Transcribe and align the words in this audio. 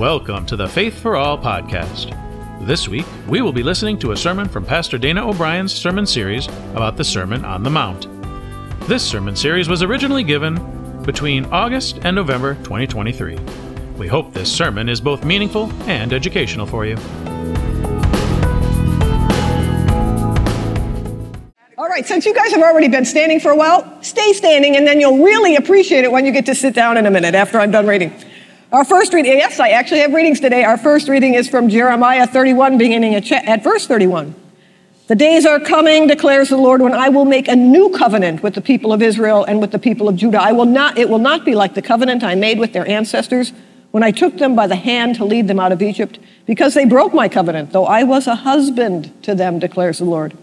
Welcome 0.00 0.46
to 0.46 0.56
the 0.56 0.66
Faith 0.66 0.98
for 0.98 1.14
All 1.16 1.36
podcast. 1.36 2.16
This 2.66 2.88
week, 2.88 3.04
we 3.28 3.42
will 3.42 3.52
be 3.52 3.62
listening 3.62 3.98
to 3.98 4.12
a 4.12 4.16
sermon 4.16 4.48
from 4.48 4.64
Pastor 4.64 4.96
Dana 4.96 5.28
O'Brien's 5.28 5.74
sermon 5.74 6.06
series 6.06 6.46
about 6.74 6.96
the 6.96 7.04
Sermon 7.04 7.44
on 7.44 7.62
the 7.62 7.68
Mount. 7.68 8.08
This 8.88 9.06
sermon 9.06 9.36
series 9.36 9.68
was 9.68 9.82
originally 9.82 10.24
given 10.24 11.02
between 11.02 11.44
August 11.52 11.98
and 12.02 12.16
November 12.16 12.54
2023. 12.54 13.38
We 13.98 14.08
hope 14.08 14.32
this 14.32 14.50
sermon 14.50 14.88
is 14.88 15.02
both 15.02 15.22
meaningful 15.22 15.70
and 15.82 16.14
educational 16.14 16.64
for 16.64 16.86
you. 16.86 16.96
All 21.76 21.88
right, 21.90 22.06
since 22.06 22.24
you 22.24 22.32
guys 22.32 22.52
have 22.52 22.62
already 22.62 22.88
been 22.88 23.04
standing 23.04 23.38
for 23.38 23.50
a 23.50 23.56
while, 23.56 24.02
stay 24.02 24.32
standing 24.32 24.76
and 24.76 24.86
then 24.86 24.98
you'll 24.98 25.22
really 25.22 25.56
appreciate 25.56 26.04
it 26.04 26.10
when 26.10 26.24
you 26.24 26.32
get 26.32 26.46
to 26.46 26.54
sit 26.54 26.72
down 26.72 26.96
in 26.96 27.04
a 27.04 27.10
minute 27.10 27.34
after 27.34 27.60
I'm 27.60 27.70
done 27.70 27.86
reading. 27.86 28.14
Our 28.72 28.84
first 28.84 29.12
reading, 29.12 29.32
yes, 29.32 29.58
I 29.58 29.70
actually 29.70 29.98
have 29.98 30.12
readings 30.12 30.38
today. 30.38 30.62
Our 30.62 30.78
first 30.78 31.08
reading 31.08 31.34
is 31.34 31.48
from 31.48 31.68
Jeremiah 31.68 32.24
31, 32.24 32.78
beginning 32.78 33.16
at, 33.16 33.64
verse 33.64 33.88
31. 33.88 34.32
The 35.08 35.16
days 35.16 35.44
are 35.44 35.58
coming, 35.58 36.06
declares 36.06 36.50
the 36.50 36.56
Lord, 36.56 36.80
when 36.80 36.94
I 36.94 37.08
will 37.08 37.24
make 37.24 37.48
a 37.48 37.56
new 37.56 37.90
covenant 37.90 38.44
with 38.44 38.54
the 38.54 38.60
people 38.60 38.92
of 38.92 39.02
Israel 39.02 39.42
and 39.42 39.60
with 39.60 39.72
the 39.72 39.80
people 39.80 40.08
of 40.08 40.14
Judah. 40.14 40.40
I 40.40 40.52
will 40.52 40.66
not, 40.66 40.98
it 40.98 41.08
will 41.08 41.18
not 41.18 41.44
be 41.44 41.56
like 41.56 41.74
the 41.74 41.82
covenant 41.82 42.22
I 42.22 42.36
made 42.36 42.60
with 42.60 42.72
their 42.72 42.86
ancestors 42.88 43.52
when 43.90 44.04
I 44.04 44.12
took 44.12 44.38
them 44.38 44.54
by 44.54 44.68
the 44.68 44.76
hand 44.76 45.16
to 45.16 45.24
lead 45.24 45.48
them 45.48 45.58
out 45.58 45.72
of 45.72 45.82
Egypt, 45.82 46.20
because 46.46 46.74
they 46.74 46.84
broke 46.84 47.12
my 47.12 47.28
covenant, 47.28 47.72
though 47.72 47.86
I 47.86 48.04
was 48.04 48.28
a 48.28 48.36
husband 48.36 49.12
to 49.24 49.34
them, 49.34 49.58
declares 49.58 49.98
the 49.98 50.04
Lord. 50.04 50.38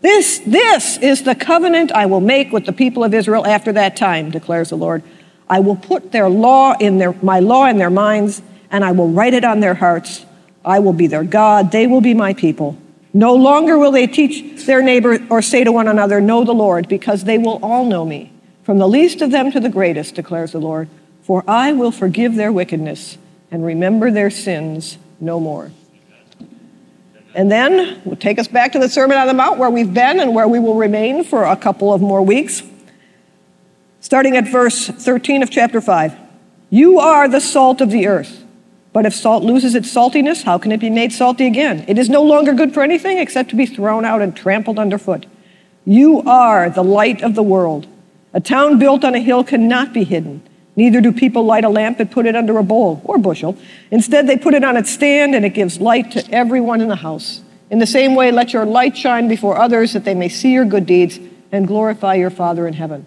This, 0.00 0.38
this 0.46 0.96
is 0.98 1.24
the 1.24 1.34
covenant 1.34 1.90
I 1.90 2.06
will 2.06 2.20
make 2.20 2.52
with 2.52 2.66
the 2.66 2.72
people 2.72 3.02
of 3.02 3.12
Israel 3.12 3.44
after 3.44 3.72
that 3.72 3.96
time, 3.96 4.30
declares 4.30 4.70
the 4.70 4.76
Lord. 4.76 5.02
I 5.48 5.60
will 5.60 5.76
put 5.76 6.12
their 6.12 6.28
law 6.28 6.74
in 6.78 6.98
their, 6.98 7.12
my 7.22 7.40
law 7.40 7.66
in 7.66 7.78
their 7.78 7.90
minds, 7.90 8.42
and 8.70 8.84
I 8.84 8.92
will 8.92 9.08
write 9.08 9.34
it 9.34 9.44
on 9.44 9.60
their 9.60 9.74
hearts. 9.74 10.24
I 10.64 10.78
will 10.78 10.92
be 10.92 11.06
their 11.06 11.24
God. 11.24 11.70
They 11.70 11.86
will 11.86 12.00
be 12.00 12.14
my 12.14 12.32
people. 12.32 12.78
No 13.12 13.34
longer 13.34 13.78
will 13.78 13.92
they 13.92 14.06
teach 14.06 14.64
their 14.64 14.82
neighbor 14.82 15.18
or 15.30 15.42
say 15.42 15.62
to 15.62 15.70
one 15.70 15.86
another, 15.86 16.20
Know 16.20 16.44
the 16.44 16.52
Lord, 16.54 16.88
because 16.88 17.24
they 17.24 17.38
will 17.38 17.60
all 17.62 17.84
know 17.84 18.04
me, 18.04 18.32
from 18.64 18.78
the 18.78 18.88
least 18.88 19.22
of 19.22 19.30
them 19.30 19.52
to 19.52 19.60
the 19.60 19.68
greatest, 19.68 20.14
declares 20.14 20.52
the 20.52 20.58
Lord. 20.58 20.88
For 21.22 21.44
I 21.46 21.72
will 21.72 21.92
forgive 21.92 22.34
their 22.34 22.52
wickedness 22.52 23.18
and 23.50 23.64
remember 23.64 24.10
their 24.10 24.30
sins 24.30 24.98
no 25.20 25.38
more. 25.38 25.70
And 27.34 27.50
then 27.50 28.00
we'll 28.04 28.16
take 28.16 28.38
us 28.38 28.48
back 28.48 28.72
to 28.72 28.78
the 28.78 28.88
Sermon 28.88 29.16
on 29.16 29.26
the 29.26 29.34
Mount 29.34 29.58
where 29.58 29.70
we've 29.70 29.92
been 29.92 30.20
and 30.20 30.34
where 30.34 30.46
we 30.46 30.58
will 30.58 30.76
remain 30.76 31.24
for 31.24 31.44
a 31.44 31.56
couple 31.56 31.92
of 31.92 32.00
more 32.00 32.22
weeks 32.22 32.62
starting 34.04 34.36
at 34.36 34.46
verse 34.46 34.86
13 34.86 35.42
of 35.42 35.50
chapter 35.50 35.80
5. 35.80 36.14
You 36.68 36.98
are 36.98 37.26
the 37.26 37.40
salt 37.40 37.80
of 37.80 37.90
the 37.90 38.06
earth. 38.06 38.44
But 38.92 39.06
if 39.06 39.14
salt 39.14 39.42
loses 39.42 39.74
its 39.74 39.92
saltiness, 39.92 40.42
how 40.42 40.58
can 40.58 40.72
it 40.72 40.80
be 40.80 40.90
made 40.90 41.10
salty 41.10 41.46
again? 41.46 41.86
It 41.88 41.96
is 41.96 42.10
no 42.10 42.22
longer 42.22 42.52
good 42.52 42.74
for 42.74 42.82
anything 42.82 43.16
except 43.16 43.48
to 43.48 43.56
be 43.56 43.64
thrown 43.64 44.04
out 44.04 44.20
and 44.20 44.36
trampled 44.36 44.78
underfoot. 44.78 45.24
You 45.86 46.20
are 46.20 46.68
the 46.68 46.84
light 46.84 47.22
of 47.22 47.34
the 47.34 47.42
world. 47.42 47.86
A 48.34 48.40
town 48.40 48.78
built 48.78 49.04
on 49.04 49.14
a 49.14 49.20
hill 49.20 49.42
cannot 49.42 49.94
be 49.94 50.04
hidden. 50.04 50.46
Neither 50.76 51.00
do 51.00 51.10
people 51.10 51.46
light 51.46 51.64
a 51.64 51.70
lamp 51.70 51.98
and 51.98 52.12
put 52.12 52.26
it 52.26 52.36
under 52.36 52.58
a 52.58 52.62
bowl 52.62 53.00
or 53.04 53.16
bushel. 53.16 53.56
Instead, 53.90 54.26
they 54.26 54.36
put 54.36 54.52
it 54.52 54.64
on 54.64 54.76
its 54.76 54.90
stand 54.90 55.34
and 55.34 55.46
it 55.46 55.54
gives 55.54 55.80
light 55.80 56.10
to 56.10 56.30
everyone 56.30 56.82
in 56.82 56.88
the 56.88 56.96
house. 56.96 57.40
In 57.70 57.78
the 57.78 57.86
same 57.86 58.14
way, 58.14 58.30
let 58.30 58.52
your 58.52 58.66
light 58.66 58.98
shine 58.98 59.28
before 59.28 59.56
others 59.56 59.94
that 59.94 60.04
they 60.04 60.14
may 60.14 60.28
see 60.28 60.52
your 60.52 60.66
good 60.66 60.84
deeds 60.84 61.18
and 61.50 61.66
glorify 61.66 62.16
your 62.16 62.28
Father 62.28 62.68
in 62.68 62.74
heaven. 62.74 63.06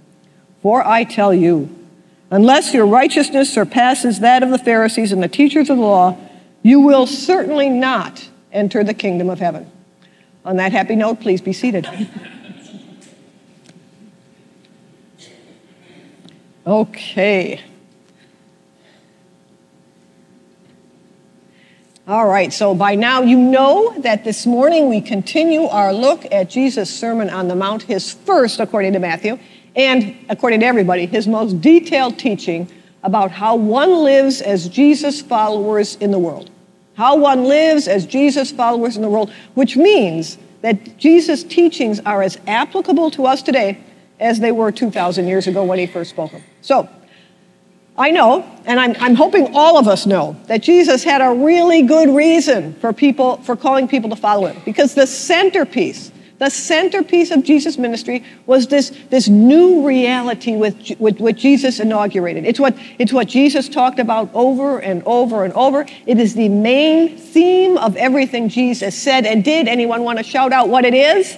For 0.61 0.85
I 0.85 1.03
tell 1.03 1.33
you, 1.33 1.69
unless 2.29 2.73
your 2.73 2.85
righteousness 2.85 3.51
surpasses 3.51 4.19
that 4.19 4.43
of 4.43 4.49
the 4.49 4.57
Pharisees 4.57 5.11
and 5.11 5.21
the 5.21 5.27
teachers 5.27 5.69
of 5.69 5.77
the 5.77 5.83
law, 5.83 6.17
you 6.63 6.81
will 6.81 7.07
certainly 7.07 7.69
not 7.69 8.29
enter 8.51 8.83
the 8.83 8.93
kingdom 8.93 9.29
of 9.29 9.39
heaven. 9.39 9.71
On 10.45 10.57
that 10.57 10.71
happy 10.71 10.95
note, 10.95 11.21
please 11.21 11.41
be 11.41 11.53
seated. 11.53 11.87
Okay. 16.65 17.59
All 22.07 22.27
right, 22.27 22.51
so 22.51 22.75
by 22.75 22.95
now 22.95 23.21
you 23.21 23.37
know 23.37 23.97
that 23.99 24.23
this 24.23 24.45
morning 24.45 24.89
we 24.89 25.01
continue 25.01 25.63
our 25.63 25.93
look 25.93 26.25
at 26.31 26.49
Jesus' 26.49 26.89
Sermon 26.89 27.29
on 27.29 27.47
the 27.47 27.55
Mount, 27.55 27.83
his 27.83 28.11
first, 28.11 28.59
according 28.59 28.93
to 28.93 28.99
Matthew, 28.99 29.39
and 29.75 30.15
according 30.29 30.59
to 30.61 30.65
everybody, 30.65 31.05
his 31.05 31.27
most 31.27 31.61
detailed 31.61 32.19
teaching 32.19 32.69
about 33.03 33.31
how 33.31 33.55
one 33.55 34.03
lives 34.03 34.41
as 34.41 34.67
Jesus 34.67 35.21
followers 35.21 35.95
in 35.95 36.11
the 36.11 36.19
world. 36.19 36.49
How 36.95 37.15
one 37.15 37.45
lives 37.45 37.87
as 37.87 38.05
Jesus 38.05 38.51
followers 38.51 38.95
in 38.95 39.01
the 39.01 39.09
world, 39.09 39.31
which 39.53 39.75
means 39.75 40.37
that 40.61 40.97
Jesus' 40.97 41.43
teachings 41.43 41.99
are 42.01 42.21
as 42.21 42.37
applicable 42.47 43.11
to 43.11 43.25
us 43.25 43.41
today 43.41 43.79
as 44.19 44.39
they 44.39 44.51
were 44.51 44.71
2,000 44.71 45.27
years 45.27 45.47
ago 45.47 45.63
when 45.63 45.79
he 45.79 45.87
first 45.87 46.11
spoke 46.11 46.31
them. 46.31 46.43
So, 46.61 46.87
I 47.97 48.11
know, 48.11 48.45
and 48.65 48.79
I'm, 48.79 48.95
I'm 48.99 49.15
hoping 49.15 49.55
all 49.55 49.77
of 49.77 49.87
us 49.87 50.05
know, 50.05 50.35
that 50.45 50.61
Jesus 50.61 51.03
had 51.03 51.21
a 51.21 51.33
really 51.33 51.81
good 51.81 52.09
reason 52.09 52.73
for 52.75 52.93
people, 52.93 53.37
for 53.37 53.55
calling 53.55 53.87
people 53.87 54.09
to 54.11 54.15
follow 54.15 54.47
him. 54.47 54.61
Because 54.63 54.93
the 54.93 55.07
centerpiece 55.07 56.10
the 56.41 56.49
centerpiece 56.49 57.29
of 57.29 57.43
Jesus' 57.43 57.77
ministry 57.77 58.23
was 58.47 58.65
this, 58.65 58.89
this 59.11 59.29
new 59.29 59.85
reality 59.85 60.55
with, 60.55 60.99
with 60.99 61.19
what 61.19 61.35
Jesus 61.35 61.79
inaugurated. 61.79 62.45
It's 62.45 62.59
what, 62.59 62.75
it's 62.97 63.13
what 63.13 63.27
Jesus 63.27 63.69
talked 63.69 63.99
about 63.99 64.27
over 64.33 64.79
and 64.79 65.03
over 65.05 65.45
and 65.45 65.53
over. 65.53 65.85
It 66.07 66.17
is 66.17 66.33
the 66.33 66.49
main 66.49 67.15
theme 67.15 67.77
of 67.77 67.95
everything 67.95 68.49
Jesus 68.49 68.95
said 68.95 69.27
and 69.27 69.43
did. 69.43 69.67
Anyone 69.67 70.03
want 70.03 70.17
to 70.17 70.23
shout 70.23 70.51
out 70.51 70.67
what 70.67 70.83
it 70.83 70.95
is? 70.95 71.37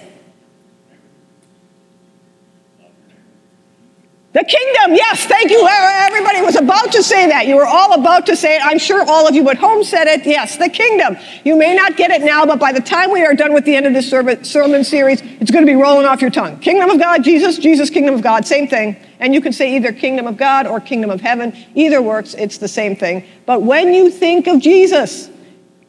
The 4.34 4.42
kingdom, 4.42 4.96
yes, 4.96 5.26
thank 5.26 5.48
you. 5.48 5.64
Everybody 5.64 6.42
was 6.42 6.56
about 6.56 6.90
to 6.90 7.04
say 7.04 7.28
that. 7.28 7.46
You 7.46 7.54
were 7.54 7.66
all 7.66 7.92
about 7.94 8.26
to 8.26 8.34
say 8.34 8.56
it. 8.56 8.62
I'm 8.66 8.80
sure 8.80 9.08
all 9.08 9.28
of 9.28 9.34
you 9.36 9.48
at 9.48 9.58
home 9.58 9.84
said 9.84 10.08
it. 10.08 10.26
Yes, 10.26 10.56
the 10.56 10.68
kingdom. 10.68 11.16
You 11.44 11.54
may 11.56 11.72
not 11.72 11.96
get 11.96 12.10
it 12.10 12.20
now, 12.20 12.44
but 12.44 12.58
by 12.58 12.72
the 12.72 12.80
time 12.80 13.12
we 13.12 13.24
are 13.24 13.34
done 13.34 13.54
with 13.54 13.64
the 13.64 13.76
end 13.76 13.86
of 13.86 13.92
this 13.92 14.10
sermon 14.10 14.82
series, 14.82 15.22
it's 15.22 15.52
going 15.52 15.64
to 15.64 15.72
be 15.72 15.76
rolling 15.76 16.04
off 16.04 16.20
your 16.20 16.32
tongue. 16.32 16.58
Kingdom 16.58 16.90
of 16.90 16.98
God, 16.98 17.22
Jesus, 17.22 17.58
Jesus, 17.58 17.90
kingdom 17.90 18.12
of 18.12 18.22
God, 18.22 18.44
same 18.44 18.66
thing. 18.66 18.96
And 19.20 19.32
you 19.32 19.40
can 19.40 19.52
say 19.52 19.76
either 19.76 19.92
kingdom 19.92 20.26
of 20.26 20.36
God 20.36 20.66
or 20.66 20.80
kingdom 20.80 21.10
of 21.10 21.20
heaven. 21.20 21.56
Either 21.76 22.02
works, 22.02 22.34
it's 22.34 22.58
the 22.58 22.66
same 22.66 22.96
thing. 22.96 23.24
But 23.46 23.62
when 23.62 23.94
you 23.94 24.10
think 24.10 24.48
of 24.48 24.60
Jesus, 24.60 25.30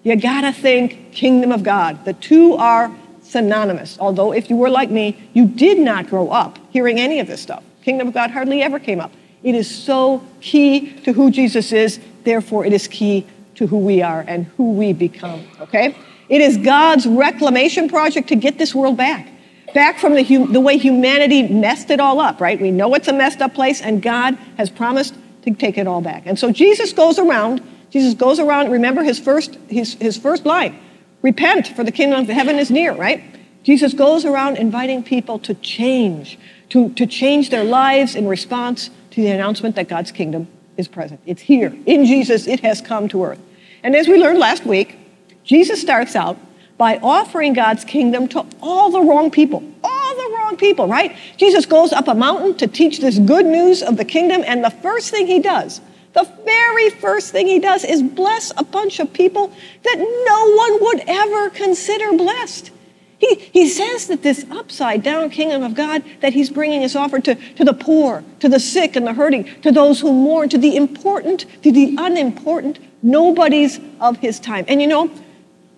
you 0.03 0.15
got 0.15 0.41
to 0.41 0.51
think 0.51 1.11
kingdom 1.13 1.51
of 1.51 1.63
God. 1.63 2.05
The 2.05 2.13
two 2.13 2.53
are 2.53 2.95
synonymous. 3.23 3.97
Although, 3.99 4.33
if 4.33 4.51
you 4.51 4.55
were 4.55 4.69
like 4.69 4.91
me, 4.91 5.29
you 5.33 5.47
did 5.47 5.79
not 5.79 6.05
grow 6.05 6.29
up 6.29 6.59
hearing 6.69 6.99
any 6.99 7.19
of 7.19 7.25
this 7.25 7.41
stuff. 7.41 7.63
Kingdom 7.85 8.07
of 8.07 8.15
God 8.15 8.31
hardly 8.31 8.63
ever 8.63 8.79
came 8.79 8.99
up. 8.99 9.11
It 9.43 9.53
is 9.53 9.69
so 9.69 10.23
key 10.41 10.91
to 11.03 11.13
who 11.13 11.29
Jesus 11.29 11.71
is, 11.71 11.99
therefore, 12.23 12.65
it 12.65 12.73
is 12.73 12.87
key 12.87 13.27
to 13.53 13.67
who 13.67 13.77
we 13.77 14.01
are 14.01 14.25
and 14.27 14.47
who 14.57 14.71
we 14.71 14.91
become, 14.91 15.43
okay? 15.61 15.95
It 16.27 16.41
is 16.41 16.57
God's 16.57 17.05
reclamation 17.05 17.87
project 17.87 18.29
to 18.29 18.35
get 18.35 18.57
this 18.57 18.73
world 18.73 18.97
back. 18.97 19.27
Back 19.75 19.99
from 19.99 20.15
the, 20.15 20.23
hum- 20.23 20.51
the 20.51 20.59
way 20.59 20.77
humanity 20.77 21.43
messed 21.43 21.91
it 21.91 21.99
all 21.99 22.19
up, 22.19 22.41
right? 22.41 22.59
We 22.59 22.71
know 22.71 22.91
it's 22.95 23.07
a 23.07 23.13
messed 23.13 23.39
up 23.39 23.53
place, 23.53 23.83
and 23.83 24.01
God 24.01 24.33
has 24.57 24.71
promised 24.71 25.13
to 25.43 25.53
take 25.53 25.77
it 25.77 25.85
all 25.85 26.01
back. 26.01 26.23
And 26.25 26.39
so 26.39 26.51
Jesus 26.51 26.91
goes 26.91 27.19
around, 27.19 27.61
Jesus 27.91 28.15
goes 28.15 28.39
around, 28.39 28.71
remember 28.71 29.03
his 29.03 29.19
first, 29.19 29.59
his, 29.69 29.93
his 29.93 30.17
first 30.17 30.43
line 30.43 30.75
repent, 31.21 31.67
for 31.67 31.83
the 31.83 31.91
kingdom 31.91 32.21
of 32.21 32.27
heaven 32.29 32.57
is 32.57 32.71
near, 32.71 32.93
right? 32.93 33.23
Jesus 33.61 33.93
goes 33.93 34.25
around 34.25 34.57
inviting 34.57 35.03
people 35.03 35.37
to 35.39 35.53
change, 35.55 36.39
to, 36.69 36.89
to 36.93 37.05
change 37.05 37.49
their 37.49 37.63
lives 37.63 38.15
in 38.15 38.27
response 38.27 38.89
to 39.11 39.21
the 39.21 39.27
announcement 39.27 39.75
that 39.75 39.87
God's 39.87 40.11
kingdom 40.11 40.47
is 40.77 40.87
present. 40.87 41.21
It's 41.25 41.41
here. 41.41 41.75
In 41.85 42.05
Jesus, 42.05 42.47
it 42.47 42.59
has 42.61 42.81
come 42.81 43.07
to 43.09 43.23
earth. 43.23 43.39
And 43.83 43.95
as 43.95 44.07
we 44.07 44.17
learned 44.17 44.39
last 44.39 44.65
week, 44.65 44.97
Jesus 45.43 45.79
starts 45.79 46.15
out 46.15 46.37
by 46.77 46.97
offering 46.97 47.53
God's 47.53 47.85
kingdom 47.85 48.27
to 48.29 48.45
all 48.61 48.91
the 48.91 49.01
wrong 49.01 49.31
people. 49.31 49.63
All 49.83 50.15
the 50.15 50.35
wrong 50.35 50.57
people, 50.57 50.87
right? 50.87 51.15
Jesus 51.37 51.65
goes 51.65 51.93
up 51.93 52.07
a 52.07 52.15
mountain 52.15 52.55
to 52.57 52.67
teach 52.67 52.99
this 52.99 53.19
good 53.19 53.45
news 53.45 53.81
of 53.81 53.97
the 53.97 54.05
kingdom, 54.05 54.43
and 54.45 54.63
the 54.63 54.69
first 54.69 55.11
thing 55.11 55.27
he 55.27 55.39
does, 55.39 55.79
the 56.13 56.27
very 56.43 56.89
first 56.89 57.31
thing 57.31 57.47
he 57.47 57.59
does 57.59 57.83
is 57.83 58.01
bless 58.01 58.51
a 58.57 58.63
bunch 58.63 58.99
of 58.99 59.13
people 59.13 59.51
that 59.83 59.97
no 59.97 60.55
one 60.55 60.83
would 60.83 61.03
ever 61.07 61.49
consider 61.51 62.13
blessed. 62.17 62.71
He, 63.17 63.35
he 63.35 63.69
says 63.69 64.07
that 64.07 64.23
this 64.23 64.45
upside 64.51 65.03
down 65.03 65.29
kingdom 65.29 65.63
of 65.63 65.73
God 65.73 66.03
that 66.21 66.33
he's 66.33 66.49
bringing 66.49 66.81
is 66.81 66.95
offered 66.95 67.23
to, 67.25 67.35
to 67.35 67.63
the 67.63 67.73
poor, 67.73 68.23
to 68.39 68.49
the 68.49 68.59
sick 68.59 68.95
and 68.95 69.07
the 69.07 69.13
hurting, 69.13 69.45
to 69.61 69.71
those 69.71 70.01
who 70.01 70.11
mourn, 70.11 70.49
to 70.49 70.57
the 70.57 70.75
important, 70.75 71.45
to 71.63 71.71
the 71.71 71.95
unimportant, 71.97 72.79
nobodies 73.01 73.79
of 74.01 74.17
his 74.17 74.39
time. 74.39 74.65
And 74.67 74.81
you 74.81 74.87
know, 74.87 75.09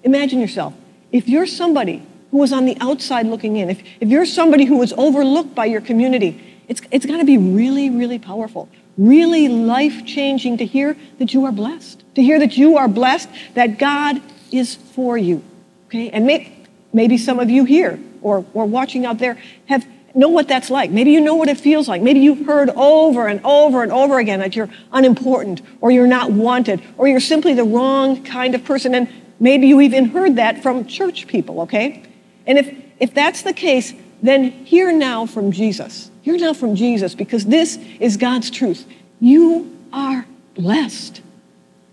imagine 0.03 0.39
yourself. 0.39 0.73
If 1.11 1.29
you're 1.29 1.45
somebody 1.45 2.01
who 2.31 2.37
was 2.37 2.51
on 2.51 2.65
the 2.65 2.77
outside 2.81 3.27
looking 3.27 3.57
in, 3.57 3.69
if, 3.69 3.83
if 3.99 4.09
you're 4.09 4.25
somebody 4.25 4.65
who 4.65 4.77
was 4.77 4.93
overlooked 4.93 5.53
by 5.53 5.65
your 5.65 5.81
community, 5.81 6.43
it's, 6.67 6.81
it's 6.91 7.05
got 7.05 7.17
to 7.17 7.25
be 7.25 7.37
really, 7.37 7.89
really 7.89 8.19
powerful, 8.19 8.67
really 8.97 9.47
life 9.47 10.05
changing 10.05 10.57
to 10.57 10.65
hear 10.65 10.97
that 11.19 11.33
you 11.33 11.45
are 11.45 11.51
blessed, 11.51 12.03
to 12.15 12.21
hear 12.21 12.39
that 12.39 12.57
you 12.57 12.77
are 12.77 12.87
blessed, 12.87 13.29
that 13.53 13.77
God 13.77 14.21
is 14.51 14.75
for 14.75 15.17
you. 15.17 15.43
Okay? 15.87 16.09
And 16.09 16.25
may, 16.25 16.56
maybe 16.93 17.17
some 17.17 17.39
of 17.39 17.49
you 17.49 17.65
here 17.65 17.99
or, 18.21 18.45
or 18.53 18.65
watching 18.65 19.05
out 19.05 19.19
there 19.19 19.37
have 19.67 19.85
know 20.17 20.29
what 20.29 20.47
that's 20.47 20.69
like. 20.69 20.89
Maybe 20.89 21.11
you 21.11 21.21
know 21.21 21.35
what 21.35 21.47
it 21.47 21.59
feels 21.59 21.87
like. 21.87 22.01
Maybe 22.01 22.19
you've 22.19 22.45
heard 22.45 22.69
over 22.71 23.27
and 23.27 23.39
over 23.45 23.83
and 23.83 23.91
over 23.91 24.19
again 24.19 24.39
that 24.39 24.55
you're 24.55 24.69
unimportant 24.91 25.61
or 25.79 25.91
you're 25.91 26.07
not 26.07 26.31
wanted 26.31 26.81
or 26.97 27.07
you're 27.07 27.19
simply 27.19 27.53
the 27.53 27.63
wrong 27.63 28.23
kind 28.23 28.55
of 28.55 28.65
person. 28.65 28.95
And 28.95 29.07
maybe 29.39 29.67
you 29.67 29.79
even 29.81 30.05
heard 30.05 30.37
that 30.37 30.63
from 30.63 30.87
church 30.87 31.27
people, 31.27 31.61
okay? 31.61 32.03
And 32.47 32.57
if, 32.57 32.75
if 32.99 33.13
that's 33.13 33.43
the 33.43 33.53
case, 33.53 33.93
then 34.21 34.51
hear 34.51 34.91
now 34.91 35.27
from 35.27 35.51
Jesus. 35.51 36.09
Hear 36.23 36.37
now 36.37 36.53
from 36.53 36.75
Jesus 36.75 37.13
because 37.13 37.45
this 37.45 37.77
is 37.99 38.17
God's 38.17 38.49
truth. 38.49 38.87
You 39.19 39.77
are 39.93 40.25
blessed. 40.55 41.21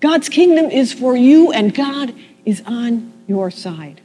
God's 0.01 0.29
kingdom 0.29 0.71
is 0.71 0.93
for 0.93 1.15
you 1.15 1.53
and 1.53 1.75
God 1.75 2.15
is 2.45 2.63
on 2.67 3.13
your 3.27 3.51
side. 3.51 4.01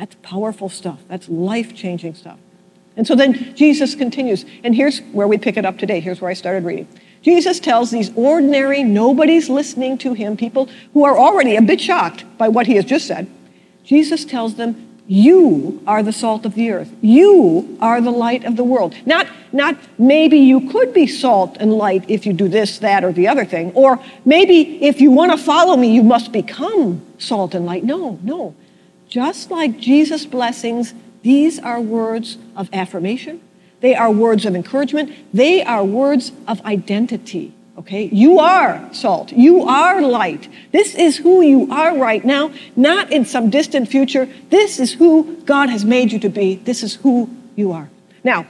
That's 0.00 0.16
powerful 0.22 0.70
stuff. 0.70 0.98
That's 1.08 1.28
life 1.28 1.74
changing 1.74 2.14
stuff. 2.14 2.38
And 2.96 3.06
so 3.06 3.14
then 3.14 3.54
Jesus 3.54 3.94
continues, 3.94 4.46
and 4.64 4.74
here's 4.74 5.00
where 5.12 5.28
we 5.28 5.36
pick 5.36 5.58
it 5.58 5.66
up 5.66 5.76
today. 5.76 6.00
Here's 6.00 6.22
where 6.22 6.30
I 6.30 6.34
started 6.34 6.64
reading. 6.64 6.88
Jesus 7.20 7.60
tells 7.60 7.90
these 7.90 8.10
ordinary, 8.16 8.82
nobody's 8.82 9.50
listening 9.50 9.98
to 9.98 10.14
him, 10.14 10.38
people 10.38 10.70
who 10.94 11.04
are 11.04 11.18
already 11.18 11.54
a 11.54 11.60
bit 11.60 11.82
shocked 11.82 12.24
by 12.38 12.48
what 12.48 12.66
he 12.66 12.76
has 12.76 12.86
just 12.86 13.06
said. 13.06 13.30
Jesus 13.84 14.24
tells 14.24 14.54
them, 14.54 14.88
You 15.06 15.82
are 15.86 16.02
the 16.02 16.14
salt 16.14 16.46
of 16.46 16.54
the 16.54 16.70
earth. 16.70 16.90
You 17.02 17.76
are 17.82 18.00
the 18.00 18.10
light 18.10 18.44
of 18.44 18.56
the 18.56 18.64
world. 18.64 18.94
Not, 19.04 19.26
not 19.52 19.76
maybe 19.98 20.38
you 20.38 20.70
could 20.70 20.94
be 20.94 21.06
salt 21.06 21.58
and 21.60 21.74
light 21.74 22.06
if 22.08 22.24
you 22.24 22.32
do 22.32 22.48
this, 22.48 22.78
that, 22.78 23.04
or 23.04 23.12
the 23.12 23.28
other 23.28 23.44
thing. 23.44 23.70
Or 23.72 24.02
maybe 24.24 24.82
if 24.82 24.98
you 25.02 25.10
want 25.10 25.32
to 25.32 25.36
follow 25.36 25.76
me, 25.76 25.92
you 25.94 26.02
must 26.02 26.32
become 26.32 27.02
salt 27.18 27.54
and 27.54 27.66
light. 27.66 27.84
No, 27.84 28.18
no. 28.22 28.54
Just 29.10 29.50
like 29.50 29.78
Jesus' 29.78 30.24
blessings, 30.24 30.94
these 31.22 31.58
are 31.58 31.80
words 31.80 32.38
of 32.56 32.70
affirmation. 32.72 33.40
They 33.80 33.94
are 33.94 34.10
words 34.10 34.46
of 34.46 34.54
encouragement. 34.54 35.12
They 35.34 35.62
are 35.62 35.84
words 35.84 36.32
of 36.46 36.64
identity. 36.64 37.52
Okay? 37.76 38.04
You 38.04 38.38
are 38.38 38.88
salt. 38.92 39.32
You 39.32 39.62
are 39.62 40.00
light. 40.00 40.48
This 40.70 40.94
is 40.94 41.16
who 41.16 41.42
you 41.42 41.70
are 41.72 41.96
right 41.96 42.24
now, 42.24 42.52
not 42.76 43.10
in 43.10 43.24
some 43.24 43.50
distant 43.50 43.88
future. 43.88 44.28
This 44.50 44.78
is 44.78 44.92
who 44.92 45.36
God 45.42 45.70
has 45.70 45.84
made 45.84 46.12
you 46.12 46.18
to 46.20 46.28
be. 46.28 46.56
This 46.56 46.82
is 46.82 46.94
who 46.96 47.28
you 47.56 47.72
are. 47.72 47.90
Now, 48.22 48.46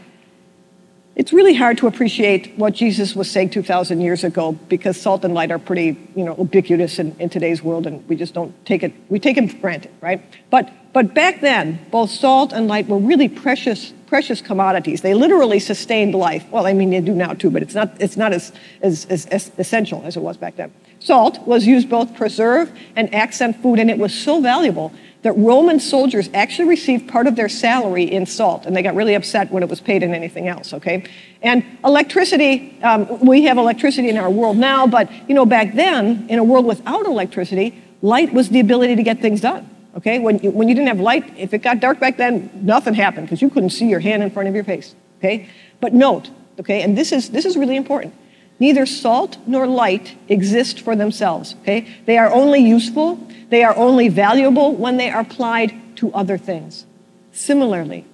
it's 1.20 1.34
really 1.34 1.52
hard 1.52 1.76
to 1.76 1.86
appreciate 1.86 2.56
what 2.56 2.72
Jesus 2.72 3.14
was 3.14 3.30
saying 3.30 3.50
2,000 3.50 4.00
years 4.00 4.24
ago 4.24 4.52
because 4.70 4.98
salt 4.98 5.22
and 5.22 5.34
light 5.34 5.50
are 5.50 5.58
pretty, 5.58 5.88
you 6.16 6.24
know, 6.24 6.34
ubiquitous 6.38 6.98
in, 6.98 7.14
in 7.18 7.28
today's 7.28 7.62
world, 7.62 7.86
and 7.86 8.08
we 8.08 8.16
just 8.16 8.32
don't 8.32 8.54
take 8.64 8.82
it, 8.82 8.94
we 9.10 9.18
take 9.20 9.36
it 9.36 9.50
for 9.52 9.58
granted, 9.58 9.90
right? 10.00 10.22
But, 10.48 10.72
but 10.94 11.12
back 11.12 11.42
then, 11.42 11.78
both 11.90 12.08
salt 12.08 12.54
and 12.54 12.68
light 12.68 12.88
were 12.88 12.96
really 12.96 13.28
precious, 13.28 13.92
precious 14.06 14.40
commodities. 14.40 15.02
They 15.02 15.12
literally 15.12 15.58
sustained 15.58 16.14
life. 16.14 16.46
Well, 16.50 16.66
I 16.66 16.72
mean, 16.72 16.88
they 16.88 17.02
do 17.02 17.14
now 17.14 17.34
too, 17.34 17.50
but 17.50 17.60
it's 17.60 17.74
not, 17.74 18.00
it's 18.00 18.16
not 18.16 18.32
as, 18.32 18.50
as, 18.80 19.04
as, 19.10 19.26
as 19.26 19.52
essential 19.58 20.02
as 20.06 20.16
it 20.16 20.20
was 20.20 20.38
back 20.38 20.56
then. 20.56 20.72
Salt 21.00 21.46
was 21.46 21.66
used 21.66 21.88
both 21.88 22.14
preserve 22.14 22.70
and 22.94 23.12
accent 23.14 23.60
food, 23.62 23.78
and 23.78 23.90
it 23.90 23.98
was 23.98 24.14
so 24.14 24.40
valuable 24.40 24.92
that 25.22 25.32
Roman 25.32 25.80
soldiers 25.80 26.30
actually 26.32 26.68
received 26.68 27.08
part 27.08 27.26
of 27.26 27.36
their 27.36 27.48
salary 27.48 28.04
in 28.04 28.24
salt, 28.24 28.64
and 28.64 28.74
they 28.74 28.82
got 28.82 28.94
really 28.94 29.14
upset 29.14 29.50
when 29.50 29.62
it 29.62 29.68
was 29.68 29.80
paid 29.80 30.02
in 30.02 30.14
anything 30.14 30.48
else, 30.48 30.72
okay? 30.72 31.04
And 31.42 31.64
electricity, 31.84 32.78
um, 32.82 33.20
we 33.20 33.44
have 33.44 33.58
electricity 33.58 34.08
in 34.08 34.16
our 34.16 34.30
world 34.30 34.56
now, 34.56 34.86
but 34.86 35.10
you 35.28 35.34
know, 35.34 35.44
back 35.44 35.74
then, 35.74 36.26
in 36.28 36.38
a 36.38 36.44
world 36.44 36.64
without 36.64 37.04
electricity, 37.04 37.82
light 38.02 38.32
was 38.32 38.48
the 38.48 38.60
ability 38.60 38.96
to 38.96 39.02
get 39.02 39.20
things 39.20 39.42
done, 39.42 39.68
okay? 39.96 40.18
When 40.18 40.38
you, 40.38 40.50
when 40.50 40.68
you 40.68 40.74
didn't 40.74 40.88
have 40.88 41.00
light, 41.00 41.36
if 41.36 41.52
it 41.52 41.58
got 41.58 41.80
dark 41.80 42.00
back 42.00 42.16
then, 42.16 42.50
nothing 42.54 42.94
happened 42.94 43.26
because 43.26 43.42
you 43.42 43.50
couldn't 43.50 43.70
see 43.70 43.88
your 43.88 44.00
hand 44.00 44.22
in 44.22 44.30
front 44.30 44.48
of 44.48 44.54
your 44.54 44.64
face, 44.64 44.94
okay? 45.18 45.48
But 45.80 45.92
note, 45.92 46.30
okay, 46.58 46.82
and 46.82 46.96
this 46.96 47.12
is, 47.12 47.30
this 47.30 47.44
is 47.44 47.58
really 47.58 47.76
important. 47.76 48.14
Neither 48.60 48.86
salt 48.86 49.38
nor 49.46 49.66
light 49.66 50.16
exist 50.28 50.80
for 50.80 50.94
themselves, 50.94 51.56
okay? 51.62 51.88
They 52.06 52.18
are 52.18 52.32
only 52.32 52.60
useful 52.60 53.18
they 53.50 53.64
are 53.64 53.76
only 53.76 54.08
valuable 54.08 54.74
when 54.74 54.96
they 54.96 55.10
are 55.10 55.20
applied 55.20 55.74
to 55.96 56.12
other 56.14 56.38
things. 56.38 56.86
Similarly, 57.32 58.06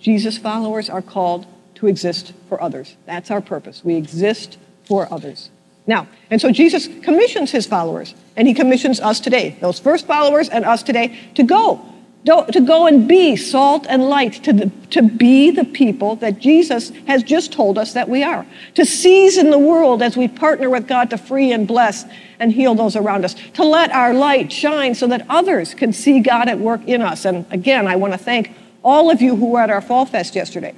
Jesus' 0.00 0.38
followers 0.38 0.90
are 0.90 1.02
called 1.02 1.46
to 1.76 1.86
exist 1.86 2.32
for 2.48 2.60
others. 2.60 2.96
That's 3.06 3.30
our 3.30 3.40
purpose. 3.40 3.84
We 3.84 3.94
exist 3.94 4.58
for 4.84 5.12
others. 5.12 5.50
Now, 5.86 6.08
and 6.30 6.40
so 6.40 6.50
Jesus 6.50 6.88
commissions 7.02 7.50
his 7.50 7.66
followers, 7.66 8.14
and 8.36 8.48
he 8.48 8.54
commissions 8.54 8.98
us 8.98 9.20
today, 9.20 9.56
those 9.60 9.78
first 9.78 10.06
followers 10.06 10.48
and 10.48 10.64
us 10.64 10.82
today, 10.82 11.18
to 11.34 11.42
go 11.42 11.84
to 12.24 12.60
go 12.60 12.86
and 12.86 13.08
be 13.08 13.36
salt 13.36 13.86
and 13.88 14.08
light, 14.08 14.34
to, 14.44 14.52
the, 14.52 14.70
to 14.90 15.02
be 15.02 15.50
the 15.50 15.64
people 15.64 16.16
that 16.16 16.38
Jesus 16.38 16.90
has 17.06 17.22
just 17.22 17.52
told 17.52 17.78
us 17.78 17.94
that 17.94 18.08
we 18.08 18.22
are, 18.22 18.46
to 18.74 18.84
season 18.84 19.50
the 19.50 19.58
world 19.58 20.02
as 20.02 20.16
we 20.16 20.28
partner 20.28 20.68
with 20.68 20.86
God 20.86 21.10
to 21.10 21.18
free 21.18 21.52
and 21.52 21.66
bless 21.66 22.04
and 22.38 22.52
heal 22.52 22.74
those 22.74 22.96
around 22.96 23.24
us, 23.24 23.34
to 23.54 23.64
let 23.64 23.90
our 23.92 24.12
light 24.12 24.52
shine 24.52 24.94
so 24.94 25.06
that 25.06 25.24
others 25.28 25.74
can 25.74 25.92
see 25.92 26.20
God 26.20 26.48
at 26.48 26.58
work 26.58 26.86
in 26.86 27.02
us. 27.02 27.24
And 27.24 27.46
again, 27.50 27.86
I 27.86 27.96
want 27.96 28.12
to 28.12 28.18
thank 28.18 28.52
all 28.84 29.10
of 29.10 29.22
you 29.22 29.36
who 29.36 29.46
were 29.46 29.60
at 29.60 29.70
our 29.70 29.80
Fall 29.80 30.06
Fest 30.06 30.34
yesterday 30.34 30.74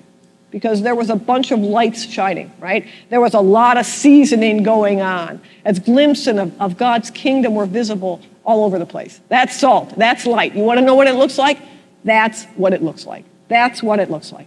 because 0.50 0.82
there 0.82 0.94
was 0.94 1.10
a 1.10 1.16
bunch 1.16 1.50
of 1.50 1.60
lights 1.60 2.04
shining, 2.04 2.52
right? 2.58 2.86
There 3.08 3.20
was 3.20 3.34
a 3.34 3.40
lot 3.40 3.76
of 3.76 3.86
seasoning 3.86 4.62
going 4.62 5.00
on 5.00 5.40
as 5.64 5.78
glimpses 5.78 6.38
of, 6.38 6.60
of 6.60 6.76
God's 6.76 7.10
kingdom 7.10 7.54
were 7.54 7.66
visible 7.66 8.20
all 8.44 8.64
over 8.64 8.78
the 8.78 8.86
place. 8.86 9.20
That's 9.28 9.58
salt. 9.58 9.96
That's 9.96 10.26
light. 10.26 10.54
You 10.54 10.62
want 10.62 10.78
to 10.78 10.84
know 10.84 10.94
what 10.94 11.06
it 11.06 11.14
looks 11.14 11.38
like? 11.38 11.58
That's 12.04 12.44
what 12.56 12.72
it 12.72 12.82
looks 12.82 13.06
like. 13.06 13.24
That's 13.48 13.82
what 13.82 14.00
it 14.00 14.10
looks 14.10 14.32
like. 14.32 14.46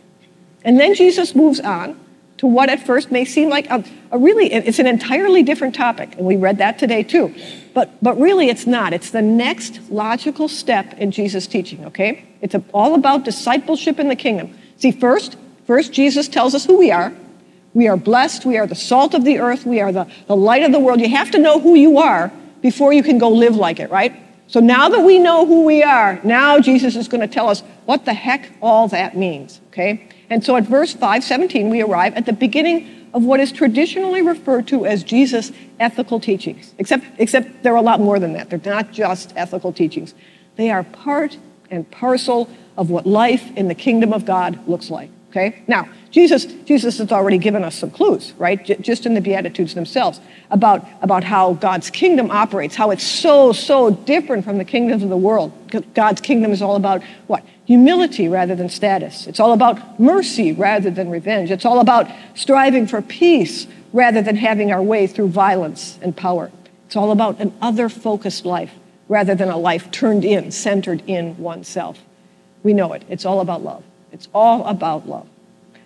And 0.64 0.80
then 0.80 0.96
Jesus 0.96 1.36
moves 1.36 1.60
on 1.60 2.00
to 2.38 2.48
what 2.48 2.70
at 2.70 2.86
first 2.86 3.12
may 3.12 3.26
seem 3.26 3.50
like 3.50 3.70
a, 3.70 3.84
a, 4.12 4.18
really, 4.18 4.52
it's 4.52 4.80
an 4.80 4.88
entirely 4.88 5.44
different 5.44 5.76
topic. 5.76 6.16
And 6.18 6.26
we 6.26 6.36
read 6.36 6.58
that 6.58 6.80
today 6.80 7.04
too. 7.04 7.34
But, 7.74 7.92
but 8.04 8.20
really, 8.20 8.50
it's 8.50 8.68
not. 8.68 8.94
It's 8.94 9.12
the 9.12 9.22
next 9.22 9.80
logical 9.90 10.48
step 10.48 10.94
in 10.98 11.12
Jesus' 11.12 11.48
teaching, 11.48 11.86
okay? 11.86 12.26
It's 12.42 12.56
a, 12.56 12.64
all 12.74 12.96
about 12.96 13.24
discipleship 13.24 14.00
in 14.00 14.08
the 14.08 14.16
kingdom. 14.16 14.58
See, 14.78 14.92
first, 14.92 15.38
first, 15.66 15.94
Jesus 15.94 16.28
tells 16.28 16.56
us 16.56 16.66
who 16.66 16.78
we 16.78 16.92
are. 16.92 17.14
We 17.74 17.88
are 17.88 17.98
blessed. 17.98 18.46
We 18.46 18.58
are 18.58 18.68
the 18.68 18.76
salt 18.76 19.14
of 19.14 19.24
the 19.24 19.40
earth. 19.40 19.66
We 19.66 19.82
are 19.82 19.92
the, 19.92 20.08
the 20.28 20.36
light 20.36 20.64
of 20.64 20.72
the 20.72 20.80
world. 20.80 21.02
You 21.02 21.10
have 21.10 21.32
to 21.32 21.40
know 21.40 21.60
who 21.60 21.76
you 21.76 21.98
are 21.98 22.32
before 22.62 22.94
you 22.94 23.04
can 23.04 23.18
go 23.18 23.30
live 23.30 23.56
like 23.56 23.80
it, 23.80 23.90
right? 23.90 24.16
So 24.48 24.60
now 24.60 24.90
that 24.90 25.02
we 25.02 25.18
know 25.20 25.46
who 25.46 25.64
we 25.64 25.82
are, 25.82 26.20
now 26.24 26.60
Jesus 26.60 26.96
is 26.96 27.08
going 27.08 27.22
to 27.22 27.28
tell 27.28 27.50
us 27.50 27.62
what 27.86 28.06
the 28.06 28.14
heck 28.14 28.52
all 28.62 28.88
that 28.90 29.18
means, 29.18 29.60
okay? 29.70 30.08
And 30.30 30.44
so 30.44 30.56
at 30.56 30.64
verse 30.64 30.94
517, 30.94 31.70
we 31.70 31.82
arrive 31.82 32.14
at 32.14 32.26
the 32.26 32.34
beginning 32.34 33.10
of 33.14 33.24
what 33.24 33.40
is 33.40 33.52
traditionally 33.52 34.22
referred 34.22 34.68
to 34.68 34.86
as 34.86 35.04
Jesus' 35.04 35.52
ethical 35.80 36.20
teachings. 36.20 36.74
Except, 36.78 37.06
except 37.18 37.64
they're 37.64 37.76
a 37.76 37.82
lot 37.82 38.00
more 38.00 38.20
than 38.20 38.34
that. 38.34 38.50
They're 38.50 38.62
not 38.64 38.92
just 38.92 39.34
ethical 39.36 39.72
teachings. 39.72 40.14
They 40.56 40.72
are 40.72 40.84
part 40.84 41.38
and 41.70 41.90
parcel 41.90 42.50
of 42.78 42.90
what 42.90 43.06
life 43.06 43.56
in 43.56 43.68
the 43.68 43.76
kingdom 43.76 44.14
of 44.14 44.26
God 44.26 44.68
looks 44.68 44.90
like. 44.90 45.10
Okay? 45.34 45.64
Now, 45.66 45.90
Jesus, 46.12 46.46
Jesus 46.46 47.00
has 47.00 47.12
already 47.12 47.40
given 47.40 47.64
us 47.64 47.74
some 47.74 47.90
clues, 47.90 48.34
right? 48.38 48.64
J- 48.64 48.76
just 48.76 49.08
in 49.08 49.16
the 49.16 49.22
Beatitudes 49.22 49.74
themselves 49.74 50.22
about, 50.52 50.88
about 51.02 51.24
how 51.24 51.54
God's 51.54 51.90
kingdom 51.90 52.30
operates, 52.30 52.76
how 52.76 52.92
it's 52.92 53.04
so, 53.04 53.52
so 53.52 53.90
different 53.90 54.46
from 54.46 54.60
the 54.60 54.64
kingdoms 54.64 55.02
of 55.02 55.10
the 55.10 55.18
world. 55.18 55.52
God's 55.96 56.22
kingdom 56.22 56.52
is 56.52 56.62
all 56.62 56.76
about 56.76 57.02
what? 57.26 57.44
Humility 57.66 58.28
rather 58.28 58.54
than 58.56 58.70
status. 58.70 59.26
It's 59.26 59.40
all 59.40 59.54
about 59.54 60.00
mercy 60.00 60.54
rather 60.54 60.92
than 60.92 61.10
revenge. 61.10 61.50
It's 61.50 61.66
all 61.66 61.80
about 61.80 62.08
striving 62.36 62.86
for 62.86 63.02
peace 63.02 63.66
rather 63.92 64.22
than 64.22 64.36
having 64.36 64.72
our 64.72 64.84
way 64.84 65.08
through 65.08 65.30
violence 65.30 65.98
and 66.04 66.16
power. 66.16 66.52
It's 66.86 66.96
all 66.96 67.12
about 67.12 67.40
an 67.40 67.52
other 67.60 67.90
focused 67.90 68.46
life 68.46 68.74
rather 69.08 69.34
than 69.34 69.50
a 69.50 69.58
life 69.58 69.90
turned 69.90 70.26
in, 70.26 70.52
centered 70.52 71.02
in 71.08 71.36
oneself. 71.40 71.98
We 72.62 72.74
know 72.74 72.94
it. 72.94 73.04
It's 73.10 73.26
all 73.26 73.42
about 73.42 73.64
love. 73.64 73.84
It's 74.14 74.30
all 74.34 74.66
about 74.66 75.10
love. 75.10 75.28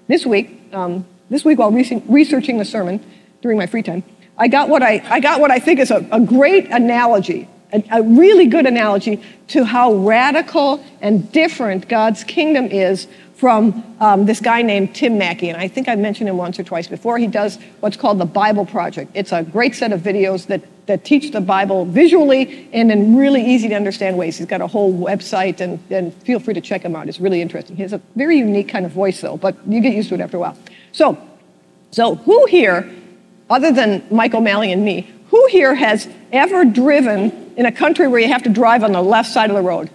This 0.07 0.25
week, 0.25 0.62
um, 0.74 1.05
this 1.29 1.46
week 1.46 1.57
while 1.57 1.72
researching 1.72 2.57
the 2.57 2.65
sermon 2.65 3.03
during 3.41 3.57
my 3.57 3.65
free 3.65 3.81
time, 3.81 4.03
I 4.38 4.50
got 4.50 4.69
what 4.69 4.84
I, 4.84 5.01
I, 5.10 5.19
got 5.19 5.39
what 5.39 5.50
I 5.50 5.60
think 5.60 5.79
is 5.79 5.89
a, 5.89 6.05
a 6.12 6.19
great 6.19 6.67
analogy, 6.67 7.48
a, 7.74 7.84
a 7.91 8.03
really 8.03 8.48
good 8.48 8.65
analogy 8.65 9.24
to 9.50 9.63
how 9.63 9.93
radical 9.93 10.84
and 11.01 11.31
different 11.31 11.88
God's 11.88 12.24
kingdom 12.24 12.65
is 12.65 13.07
from 13.36 13.96
um, 14.00 14.25
this 14.25 14.41
guy 14.41 14.62
named 14.62 14.93
Tim 14.93 15.17
Mackie. 15.17 15.50
And 15.50 15.57
I 15.57 15.67
think 15.67 15.88
I 15.88 15.96
mentioned 15.96 16.27
him 16.27 16.38
once 16.38 16.60
or 16.60 16.63
twice 16.63 16.88
before. 16.88 17.17
He 17.17 17.27
does 17.27 17.57
what's 17.79 17.96
called 17.96 18.19
the 18.19 18.25
Bible 18.25 18.65
Project. 18.65 19.12
It's 19.13 19.31
a 19.31 19.43
great 19.43 19.74
set 19.74 19.93
of 19.93 20.01
videos 20.01 20.48
that, 20.48 20.62
that 20.88 21.03
teach 21.03 21.32
the 21.32 21.41
Bible 21.41 21.86
visually 21.86 22.70
and 22.74 22.91
in 22.91 23.15
really 23.17 23.46
easy 23.46 23.70
to 23.70 23.75
understand 23.75 24.17
ways. 24.17 24.38
He's 24.38 24.48
got 24.48 24.62
a 24.62 24.67
whole 24.67 24.94
website, 24.94 25.62
and, 25.62 25.79
and 25.91 26.13
feel 26.24 26.39
free 26.39 26.53
to 26.53 26.62
check 26.62 26.82
him 26.82 26.96
out. 26.96 27.08
It's 27.08 27.20
really 27.20 27.41
interesting. 27.41 27.75
He 27.75 27.84
has 27.84 27.94
a 27.94 28.01
very 28.15 28.38
unique 28.39 28.70
kind 28.70 28.86
of 28.86 28.91
voice, 28.91 29.22
though, 29.22 29.38
but 29.38 29.56
you 29.67 29.82
get 29.82 29.94
used 29.94 30.10
to 30.10 30.15
it 30.15 30.22
after 30.22 30.38
a 30.38 30.39
while. 30.39 30.58
So, 30.94 31.17
so 31.91 32.15
who 32.15 32.46
here, 32.46 32.89
other 33.50 33.72
than 33.72 34.06
Mike 34.10 34.34
O'Malley 34.34 34.72
and 34.72 34.84
me, 34.84 35.13
who 35.29 35.46
here 35.48 35.75
has 35.75 36.08
ever 36.32 36.63
driven 36.65 37.53
in 37.58 37.65
a 37.65 37.72
country 37.72 38.08
where 38.08 38.20
you 38.20 38.29
have 38.29 38.44
to 38.44 38.50
drive 38.50 38.84
on 38.84 38.94
the 38.94 39.01
left 39.01 39.29
side 39.29 39.50
of 39.50 39.56
the 39.56 39.62
road? 39.62 39.89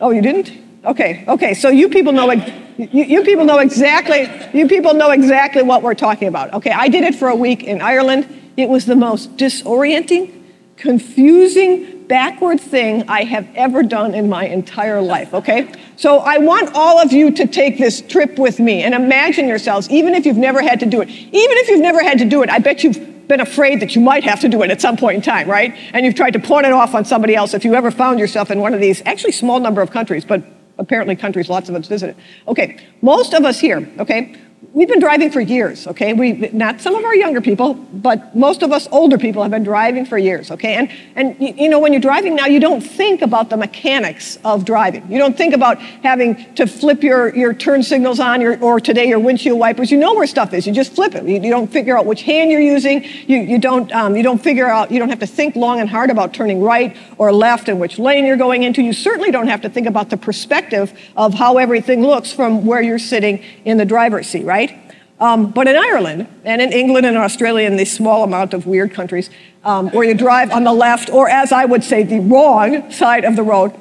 Oh, 0.00 0.10
you 0.10 0.22
didn't? 0.22 0.52
Okay, 0.84 1.24
okay. 1.28 1.54
So 1.54 1.68
you 1.68 1.88
people 1.88 2.12
know 2.12 2.30
you, 2.32 3.04
you, 3.04 3.22
people 3.22 3.44
know 3.44 3.58
exactly 3.58 4.30
you 4.54 4.66
people 4.66 4.94
know 4.94 5.10
exactly 5.10 5.62
what 5.62 5.82
we're 5.82 5.94
talking 5.94 6.28
about. 6.28 6.54
Okay, 6.54 6.70
I 6.70 6.88
did 6.88 7.04
it 7.04 7.14
for 7.14 7.28
a 7.28 7.34
week 7.34 7.64
in 7.64 7.82
Ireland. 7.82 8.39
It 8.56 8.68
was 8.68 8.86
the 8.86 8.96
most 8.96 9.36
disorienting, 9.36 10.42
confusing, 10.76 12.04
backward 12.06 12.60
thing 12.60 13.08
I 13.08 13.22
have 13.22 13.48
ever 13.54 13.84
done 13.84 14.14
in 14.14 14.28
my 14.28 14.46
entire 14.46 15.00
life. 15.00 15.32
Okay, 15.32 15.72
so 15.96 16.18
I 16.18 16.38
want 16.38 16.74
all 16.74 16.98
of 16.98 17.12
you 17.12 17.30
to 17.30 17.46
take 17.46 17.78
this 17.78 18.00
trip 18.00 18.38
with 18.38 18.58
me 18.58 18.82
and 18.82 18.94
imagine 18.94 19.46
yourselves, 19.46 19.88
even 19.90 20.14
if 20.14 20.26
you've 20.26 20.36
never 20.36 20.60
had 20.60 20.80
to 20.80 20.86
do 20.86 21.00
it, 21.00 21.08
even 21.08 21.32
if 21.32 21.68
you've 21.68 21.80
never 21.80 22.02
had 22.02 22.18
to 22.18 22.24
do 22.24 22.42
it. 22.42 22.50
I 22.50 22.58
bet 22.58 22.82
you've 22.82 23.28
been 23.28 23.40
afraid 23.40 23.78
that 23.80 23.94
you 23.94 24.00
might 24.00 24.24
have 24.24 24.40
to 24.40 24.48
do 24.48 24.60
it 24.62 24.72
at 24.72 24.80
some 24.80 24.96
point 24.96 25.14
in 25.14 25.22
time, 25.22 25.48
right? 25.48 25.72
And 25.92 26.04
you've 26.04 26.16
tried 26.16 26.32
to 26.32 26.40
pawn 26.40 26.64
it 26.64 26.72
off 26.72 26.96
on 26.96 27.04
somebody 27.04 27.36
else 27.36 27.54
if 27.54 27.64
you 27.64 27.76
ever 27.76 27.92
found 27.92 28.18
yourself 28.18 28.50
in 28.50 28.58
one 28.58 28.74
of 28.74 28.80
these, 28.80 29.02
actually 29.06 29.32
small 29.32 29.60
number 29.60 29.80
of 29.80 29.92
countries, 29.92 30.24
but 30.24 30.42
apparently 30.78 31.14
countries 31.14 31.48
lots 31.48 31.68
of 31.68 31.76
us 31.76 31.86
visited. 31.86 32.16
Okay, 32.48 32.84
most 33.02 33.32
of 33.32 33.44
us 33.44 33.60
here, 33.60 33.88
okay, 34.00 34.34
we've 34.72 34.88
been 34.88 35.00
driving 35.00 35.30
for 35.30 35.40
years, 35.40 35.86
okay? 35.88 36.12
We, 36.12 36.32
not 36.52 36.80
some 36.80 36.94
of 36.94 37.04
our 37.04 37.14
younger 37.14 37.40
people, 37.40 37.74
but 37.74 38.36
most 38.36 38.62
of 38.62 38.70
us 38.72 38.86
older 38.92 39.18
people 39.18 39.42
have 39.42 39.50
been 39.50 39.64
driving 39.64 40.06
for 40.06 40.16
years, 40.16 40.50
okay? 40.50 40.74
And, 40.74 40.90
and 41.16 41.58
you 41.58 41.68
know, 41.68 41.80
when 41.80 41.92
you're 41.92 42.00
driving 42.00 42.36
now, 42.36 42.46
you 42.46 42.60
don't 42.60 42.80
think 42.80 43.20
about 43.22 43.50
the 43.50 43.56
mechanics 43.56 44.38
of 44.44 44.64
driving. 44.64 45.10
You 45.10 45.18
don't 45.18 45.36
think 45.36 45.54
about 45.54 45.78
having 45.80 46.54
to 46.54 46.66
flip 46.66 47.02
your, 47.02 47.34
your 47.34 47.52
turn 47.52 47.82
signals 47.82 48.20
on 48.20 48.40
your, 48.40 48.62
or 48.62 48.78
today 48.78 49.08
your 49.08 49.18
windshield 49.18 49.58
wipers. 49.58 49.90
You 49.90 49.98
know 49.98 50.14
where 50.14 50.26
stuff 50.26 50.54
is. 50.54 50.66
You 50.66 50.72
just 50.72 50.94
flip 50.94 51.14
it. 51.14 51.24
You, 51.24 51.40
you 51.40 51.50
don't 51.50 51.70
figure 51.70 51.98
out 51.98 52.06
which 52.06 52.22
hand 52.22 52.52
you're 52.52 52.60
using. 52.60 53.02
You, 53.02 53.38
you, 53.38 53.58
don't, 53.58 53.90
um, 53.92 54.16
you 54.16 54.22
don't 54.22 54.40
figure 54.40 54.68
out, 54.68 54.92
you 54.92 55.00
don't 55.00 55.08
have 55.08 55.20
to 55.20 55.26
think 55.26 55.56
long 55.56 55.80
and 55.80 55.90
hard 55.90 56.10
about 56.10 56.32
turning 56.32 56.62
right 56.62 56.96
or 57.18 57.32
left 57.32 57.68
and 57.68 57.80
which 57.80 57.98
lane 57.98 58.24
you're 58.24 58.36
going 58.36 58.62
into. 58.62 58.82
You 58.82 58.92
certainly 58.92 59.32
don't 59.32 59.48
have 59.48 59.62
to 59.62 59.68
think 59.68 59.88
about 59.88 60.10
the 60.10 60.16
perspective 60.16 60.96
of 61.16 61.34
how 61.34 61.58
everything 61.58 62.02
looks 62.02 62.32
from 62.32 62.64
where 62.64 62.80
you're 62.80 62.98
sitting 62.98 63.42
in 63.64 63.76
the 63.76 63.84
driver's 63.84 64.28
seat, 64.28 64.44
right? 64.44 64.59
Um, 65.20 65.50
but 65.50 65.68
in 65.68 65.76
Ireland 65.76 66.26
and 66.44 66.62
in 66.62 66.72
England 66.72 67.06
and 67.06 67.16
Australia 67.16 67.66
and 67.66 67.78
these 67.78 67.92
small 67.92 68.24
amount 68.24 68.54
of 68.54 68.66
weird 68.66 68.94
countries 68.94 69.28
um, 69.64 69.90
where 69.90 70.04
you 70.04 70.14
drive 70.14 70.50
on 70.50 70.64
the 70.64 70.72
left, 70.72 71.10
or 71.10 71.28
as 71.28 71.52
I 71.52 71.66
would 71.66 71.84
say, 71.84 72.02
the 72.02 72.20
wrong 72.20 72.90
side 72.90 73.24
of 73.24 73.36
the 73.36 73.42
road, 73.42 73.74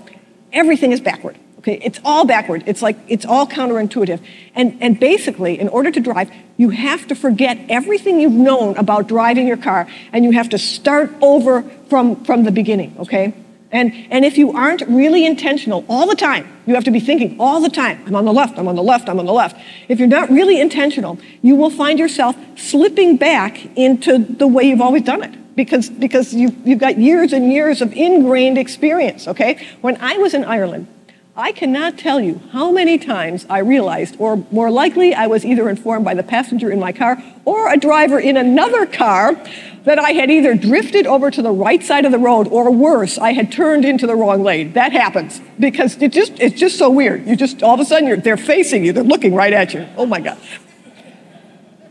everything 0.51 0.91
is 0.91 1.00
backward. 1.00 1.38
Okay, 1.60 1.79
it's 1.84 2.00
all 2.05 2.25
backward. 2.25 2.63
It's 2.67 2.81
like 2.81 2.98
it's 3.08 3.25
all 3.25 3.46
counterintuitive. 3.46 4.22
And 4.55 4.77
and 4.81 5.00
basically, 5.00 5.60
in 5.60 5.67
order 5.67 5.91
to 5.91 6.00
drive, 6.00 6.31
you 6.58 6.69
have 6.69 7.08
to 7.08 7.15
forget 7.15 7.58
everything 7.69 8.19
you've 8.19 8.31
known 8.31 8.77
about 8.77 9.08
driving 9.08 9.46
your 9.48 9.58
car, 9.58 9.88
and 10.13 10.24
you 10.24 10.31
have 10.31 10.50
to 10.50 10.58
start 10.58 11.12
over 11.22 11.63
from 11.89 12.24
from 12.24 12.43
the 12.43 12.51
beginning. 12.51 12.96
Okay. 13.00 13.34
And, 13.71 13.93
and 14.09 14.25
if 14.25 14.38
you 14.38 14.51
aren't 14.51 14.81
really 14.88 15.25
intentional 15.25 15.85
all 15.88 16.07
the 16.07 16.15
time, 16.15 16.47
you 16.65 16.73
have 16.73 16.83
to 16.85 16.91
be 16.91 16.99
thinking 16.99 17.39
all 17.39 17.61
the 17.61 17.69
time, 17.69 18.03
I'm 18.07 18.15
on 18.15 18.25
the 18.25 18.33
left, 18.33 18.57
I'm 18.57 18.67
on 18.67 18.75
the 18.75 18.83
left, 18.83 19.07
I'm 19.07 19.19
on 19.19 19.25
the 19.25 19.33
left. 19.33 19.55
If 19.88 19.99
you're 19.99 20.07
not 20.07 20.29
really 20.29 20.59
intentional, 20.59 21.19
you 21.41 21.55
will 21.55 21.69
find 21.69 21.99
yourself 21.99 22.35
slipping 22.57 23.17
back 23.17 23.63
into 23.77 24.17
the 24.17 24.47
way 24.47 24.63
you've 24.63 24.81
always 24.81 25.03
done 25.03 25.23
it 25.23 25.55
because, 25.55 25.89
because 25.89 26.33
you, 26.33 26.55
you've 26.63 26.79
got 26.79 26.97
years 26.97 27.31
and 27.31 27.51
years 27.51 27.81
of 27.81 27.93
ingrained 27.93 28.57
experience, 28.57 29.27
okay? 29.27 29.63
When 29.81 29.97
I 29.97 30.17
was 30.17 30.33
in 30.33 30.45
Ireland, 30.45 30.88
I 31.36 31.51
cannot 31.51 31.98
tell 31.98 32.19
you 32.19 32.41
how 32.51 32.71
many 32.71 32.98
times 32.98 33.45
I 33.50 33.59
realized, 33.59 34.15
or 34.19 34.43
more 34.51 34.69
likely, 34.69 35.13
I 35.13 35.27
was 35.27 35.45
either 35.45 35.69
informed 35.69 36.03
by 36.03 36.13
the 36.13 36.24
passenger 36.24 36.71
in 36.71 36.79
my 36.79 36.91
car 36.91 37.21
or 37.45 37.71
a 37.71 37.77
driver 37.77 38.19
in 38.19 38.36
another 38.36 38.86
car 38.86 39.41
that 39.86 40.00
I 40.00 40.12
had 40.12 40.29
either 40.29 40.53
drifted 40.55 41.07
over 41.07 41.31
to 41.31 41.41
the 41.41 41.51
right 41.51 41.81
side 41.81 42.03
of 42.05 42.12
the 42.12 42.17
road 42.17 42.48
or 42.50 42.69
worse, 42.69 43.17
I 43.17 43.31
had 43.33 43.51
turned 43.51 43.86
into 43.86 44.05
the 44.05 44.15
wrong 44.15 44.43
lane. 44.43 44.74
That 44.74 44.91
happens 44.91 45.39
because 45.57 46.01
it 46.01 46.12
just, 46.12 46.33
it's 46.39 46.59
just 46.59 46.77
so 46.77 46.89
weird. 46.89 47.25
You 47.25 47.36
just, 47.36 47.63
all 47.63 47.75
of 47.75 47.79
a 47.79 47.86
sudden, 47.86 48.19
they're 48.21 48.36
facing 48.36 48.83
you, 48.83 48.91
they're 48.91 49.03
looking 49.03 49.33
right 49.33 49.53
at 49.53 49.74
you. 49.74 49.88
Oh 49.98 50.05
my 50.05 50.19
God. 50.19 50.38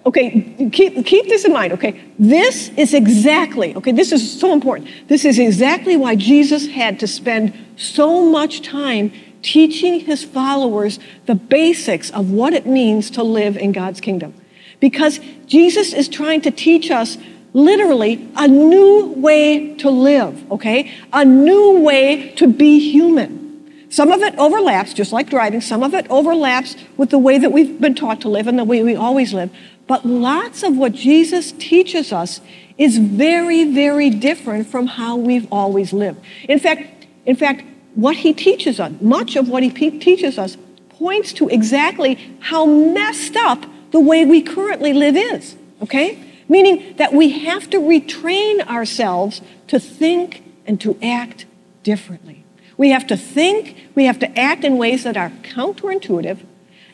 Okay, 0.05 0.71
keep, 0.73 1.05
keep 1.05 1.27
this 1.29 1.45
in 1.45 1.53
mind, 1.53 1.73
okay? 1.75 2.01
This 2.19 2.71
is 2.71 2.95
exactly, 2.95 3.75
okay, 3.77 3.93
this 3.93 4.11
is 4.13 4.41
so 4.41 4.53
important. 4.53 4.89
This 5.07 5.25
is 5.25 5.39
exactly 5.39 5.97
why 5.97 6.17
Jesus 6.17 6.67
had 6.67 7.01
to 7.01 7.07
spend 7.07 7.53
so 7.77 8.31
much 8.31 8.63
time 8.63 9.13
teaching 9.43 10.01
his 10.01 10.25
followers 10.25 10.99
the 11.27 11.35
basics 11.35 12.11
of 12.11 12.31
what 12.31 12.53
it 12.53 12.67
means 12.67 13.11
to 13.13 13.23
live 13.23 13.57
in 13.57 13.73
God's 13.73 14.01
kingdom. 14.01 14.35
Because 14.81 15.21
Jesus 15.47 15.93
is 15.93 16.09
trying 16.09 16.41
to 16.43 16.51
teach 16.51 16.91
us 16.91 17.19
literally 17.53 18.29
a 18.37 18.47
new 18.47 19.07
way 19.17 19.75
to 19.77 19.91
live, 19.91 20.51
okay? 20.53 20.93
A 21.13 21.25
new 21.25 21.81
way 21.81 22.31
to 22.37 22.47
be 22.47 22.79
human. 22.79 23.87
Some 23.91 24.13
of 24.13 24.21
it 24.23 24.37
overlaps, 24.37 24.93
just 24.93 25.13
like 25.13 25.31
driving, 25.31 25.61
some 25.61 25.83
of 25.83 25.95
it 25.95 26.07
overlaps 26.11 26.77
with 26.97 27.11
the 27.11 27.19
way 27.19 27.39
that 27.39 27.51
we've 27.51 27.81
been 27.81 27.95
taught 27.95 28.21
to 28.21 28.29
live 28.29 28.47
and 28.47 28.59
the 28.59 28.65
way 28.65 28.83
we 28.83 28.95
always 28.95 29.33
live. 29.33 29.51
But 29.87 30.05
lots 30.05 30.63
of 30.63 30.77
what 30.77 30.93
Jesus 30.93 31.53
teaches 31.53 32.13
us 32.13 32.43
is 32.77 32.99
very, 32.99 33.65
very 33.65 34.11
different 34.11 34.67
from 34.67 34.87
how 34.87 35.17
we've 35.17 35.51
always 35.51 35.93
lived. 35.93 36.21
In 36.49 36.59
fact, 36.59 37.07
in 37.25 37.35
fact, 37.35 37.65
what 37.95 38.17
he 38.17 38.33
teaches 38.33 38.79
us, 38.81 38.93
much 39.01 39.37
of 39.37 39.49
what 39.49 39.63
he 39.63 39.71
teaches 39.71 40.39
us, 40.39 40.57
points 40.91 41.33
to 41.35 41.49
exactly 41.49 42.15
how 42.41 42.67
messed 42.67 43.37
up 43.37 43.65
the 43.91 44.01
way 44.01 44.25
we 44.25 44.43
currently 44.43 44.93
live 44.93 45.17
is. 45.17 45.57
Okay? 45.83 46.25
meaning 46.49 46.95
that 46.97 47.13
we 47.13 47.31
have 47.41 47.69
to 47.71 47.79
retrain 47.79 48.67
ourselves 48.67 49.43
to 49.69 49.79
think 49.79 50.43
and 50.67 50.81
to 50.81 50.99
act 51.03 51.45
differently. 51.83 52.45
We 52.77 52.91
have 52.91 53.07
to 53.09 53.17
think, 53.17 53.77
we 53.95 54.05
have 54.05 54.19
to 54.21 54.39
act 54.39 54.65
in 54.65 54.79
ways 54.79 55.05
that 55.05 55.17
are 55.17 55.31
counterintuitive 55.43 56.39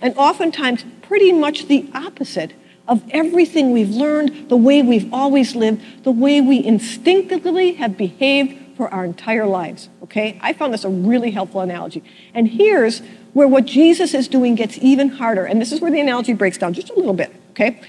and 0.00 0.16
oftentimes 0.16 0.84
pretty 1.02 1.32
much 1.32 1.66
the 1.66 1.88
opposite 1.94 2.52
of 2.86 3.02
everything 3.10 3.72
we've 3.72 3.90
learned, 3.90 4.48
the 4.48 4.56
way 4.56 4.82
we've 4.82 5.12
always 5.12 5.54
lived, 5.54 6.04
the 6.04 6.10
way 6.10 6.40
we 6.40 6.62
instinctively 6.62 7.74
have 7.74 7.96
behaved 7.96 8.58
for 8.76 8.92
our 8.92 9.04
entire 9.04 9.46
lives. 9.46 9.88
Okay? 10.02 10.38
I 10.42 10.52
found 10.52 10.74
this 10.74 10.84
a 10.84 10.88
really 10.88 11.30
helpful 11.30 11.60
analogy. 11.60 12.02
And 12.34 12.48
here's 12.48 13.00
where 13.32 13.48
what 13.48 13.64
Jesus 13.66 14.14
is 14.14 14.28
doing 14.28 14.54
gets 14.54 14.78
even 14.78 15.08
harder. 15.08 15.44
And 15.44 15.60
this 15.60 15.72
is 15.72 15.80
where 15.80 15.90
the 15.90 16.00
analogy 16.00 16.32
breaks 16.32 16.58
down 16.58 16.72
just 16.72 16.90
a 16.90 16.94
little 16.94 17.14
bit. 17.14 17.34
Okay? 17.50 17.80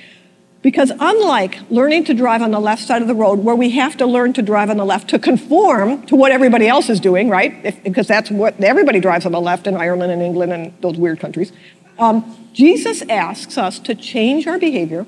Because 0.62 0.92
unlike 1.00 1.60
learning 1.70 2.06
to 2.06 2.15
drive 2.15 2.42
on 2.42 2.50
the 2.50 2.60
left 2.60 2.82
side 2.82 3.04
of 3.04 3.08
the 3.08 3.13
road, 3.13 3.39
where 3.39 3.56
we 3.56 3.70
have 3.72 3.98
to 3.98 4.08
learn 4.08 4.34
to 4.34 4.42
drive 4.42 4.72
on 4.72 4.77
the 4.77 4.86
left 4.86 5.12
to 5.12 5.20
conform 5.20 6.04
to 6.08 6.15
what 6.15 6.32
everybody 6.32 6.68
else 6.68 6.89
is 6.89 7.00
doing, 7.00 7.30
right? 7.30 7.54
If, 7.63 7.84
because 7.84 8.08
that's 8.08 8.32
what 8.32 8.60
everybody 8.63 9.00
drives 9.00 9.27
on 9.27 9.32
the 9.32 9.39
left 9.39 9.68
in 9.68 9.75
Ireland 9.75 10.12
and 10.12 10.24
England 10.24 10.54
and 10.54 10.74
those 10.82 10.98
weird 10.98 11.20
countries. 11.20 11.51
Um, 12.00 12.50
Jesus 12.51 13.04
asks 13.04 13.60
us 13.60 13.77
to 13.80 13.94
change 13.94 14.48
our 14.48 14.58
behavior, 14.58 15.06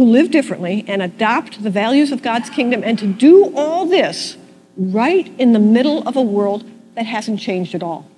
to 0.00 0.04
live 0.04 0.30
differently, 0.30 0.84
and 0.88 1.02
adopt 1.02 1.62
the 1.62 1.70
values 1.70 2.10
of 2.10 2.22
God's 2.22 2.48
kingdom, 2.48 2.82
and 2.82 2.98
to 2.98 3.06
do 3.06 3.54
all 3.54 3.86
this 3.86 4.36
right 4.76 5.30
in 5.38 5.52
the 5.52 5.58
middle 5.58 6.06
of 6.08 6.16
a 6.16 6.22
world 6.22 6.64
that 6.94 7.06
hasn't 7.06 7.38
changed 7.38 7.74
at 7.74 7.82
all 7.82 8.10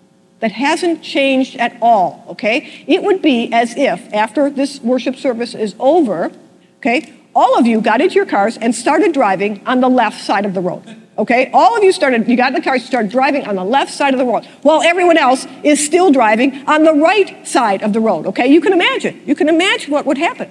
that 0.42 0.50
hasn't 0.50 1.00
changed 1.04 1.56
at 1.58 1.76
all, 1.80 2.24
okay? 2.30 2.84
It 2.88 3.04
would 3.04 3.22
be 3.22 3.52
as 3.52 3.76
if 3.76 4.12
after 4.12 4.50
this 4.50 4.80
worship 4.80 5.14
service 5.14 5.54
is 5.54 5.76
over, 5.78 6.32
okay, 6.78 7.12
all 7.32 7.56
of 7.56 7.64
you 7.64 7.80
got 7.80 8.00
into 8.00 8.16
your 8.16 8.26
cars 8.26 8.58
and 8.58 8.74
started 8.74 9.12
driving 9.12 9.64
on 9.66 9.80
the 9.80 9.88
left 9.88 10.20
side 10.20 10.44
of 10.44 10.52
the 10.52 10.60
road. 10.60 10.82
Okay? 11.16 11.50
All 11.52 11.76
of 11.76 11.84
you 11.84 11.92
started, 11.92 12.26
you 12.26 12.36
got 12.36 12.48
in 12.48 12.54
the 12.54 12.60
car, 12.60 12.76
you 12.76 12.82
started 12.82 13.12
driving 13.12 13.46
on 13.46 13.54
the 13.54 13.64
left 13.64 13.92
side 13.92 14.14
of 14.14 14.18
the 14.18 14.24
road, 14.24 14.44
while 14.62 14.82
everyone 14.82 15.16
else 15.16 15.46
is 15.62 15.84
still 15.84 16.10
driving 16.10 16.66
on 16.66 16.82
the 16.82 16.92
right 16.92 17.46
side 17.46 17.82
of 17.82 17.92
the 17.92 18.00
road. 18.00 18.26
Okay? 18.26 18.48
You 18.48 18.60
can 18.60 18.72
imagine. 18.72 19.22
You 19.24 19.34
can 19.34 19.48
imagine 19.48 19.92
what 19.92 20.06
would 20.06 20.18
happen. 20.18 20.50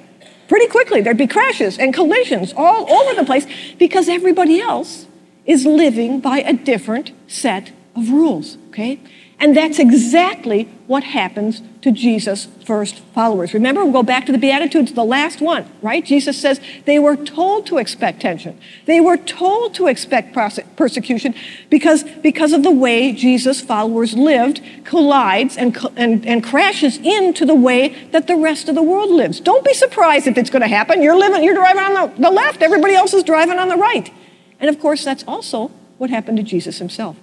Pretty 0.52 0.68
quickly, 0.68 1.00
there'd 1.00 1.16
be 1.16 1.28
crashes 1.28 1.78
and 1.78 1.94
collisions 1.94 2.54
all 2.58 2.92
over 2.92 3.16
the 3.16 3.24
place 3.24 3.48
because 3.80 4.10
everybody 4.10 4.60
else 4.60 5.06
is 5.46 5.66
living 5.66 6.20
by 6.20 6.40
a 6.40 6.52
different 6.52 7.14
set 7.26 7.72
of 7.96 8.10
rules. 8.10 8.58
Okay? 8.70 9.00
And 9.42 9.58
that's 9.58 9.80
exactly 9.80 10.66
what 10.86 11.04
happens 11.04 11.64
to 11.82 11.92
Jesus' 11.92 12.46
first 12.64 13.00
followers. 13.16 13.56
Remember, 13.56 13.84
we'll 13.84 13.92
go 13.92 14.04
back 14.04 14.28
to 14.28 14.32
the 14.32 14.38
Beatitudes, 14.38 14.94
the 14.94 15.04
last 15.04 15.42
one, 15.42 15.66
right? 15.82 16.06
Jesus 16.06 16.40
says 16.40 16.62
they 16.86 17.00
were 17.00 17.16
told 17.16 17.66
to 17.66 17.80
expect 17.80 18.22
tension. 18.22 18.60
They 18.86 19.02
were 19.02 19.18
told 19.18 19.74
to 19.76 19.88
expect 19.88 20.36
persecution 20.76 21.34
because, 21.72 22.04
because 22.04 22.54
of 22.54 22.62
the 22.62 22.70
way 22.70 23.14
Jesus' 23.14 23.62
followers 23.62 24.14
lived, 24.14 24.62
collides 24.86 25.58
and, 25.58 25.76
and, 25.96 26.24
and 26.28 26.44
crashes 26.44 27.00
into 27.00 27.44
the 27.44 27.56
way 27.56 27.96
that 28.12 28.28
the 28.28 28.36
rest 28.36 28.70
of 28.70 28.76
the 28.76 28.84
world 28.84 29.10
lives. 29.10 29.40
Don't 29.40 29.66
be 29.66 29.74
surprised 29.74 30.28
if 30.28 30.38
it's 30.38 30.52
going 30.52 30.62
to 30.62 30.68
happen. 30.68 31.02
You're 31.02 31.18
living, 31.18 31.44
you're 31.44 31.56
driving 31.56 31.82
on 31.82 31.94
the, 31.94 32.22
the 32.22 32.30
left, 32.30 32.62
everybody 32.62 32.94
else 32.94 33.16
is 33.16 33.24
driving 33.24 33.58
on 33.58 33.70
the 33.70 33.78
right. 33.78 34.14
And 34.60 34.70
of 34.70 34.80
course, 34.80 35.04
that's 35.04 35.24
also 35.28 35.70
what 35.98 36.12
happened 36.12 36.38
to 36.38 36.44
Jesus 36.44 36.78
himself. 36.78 37.18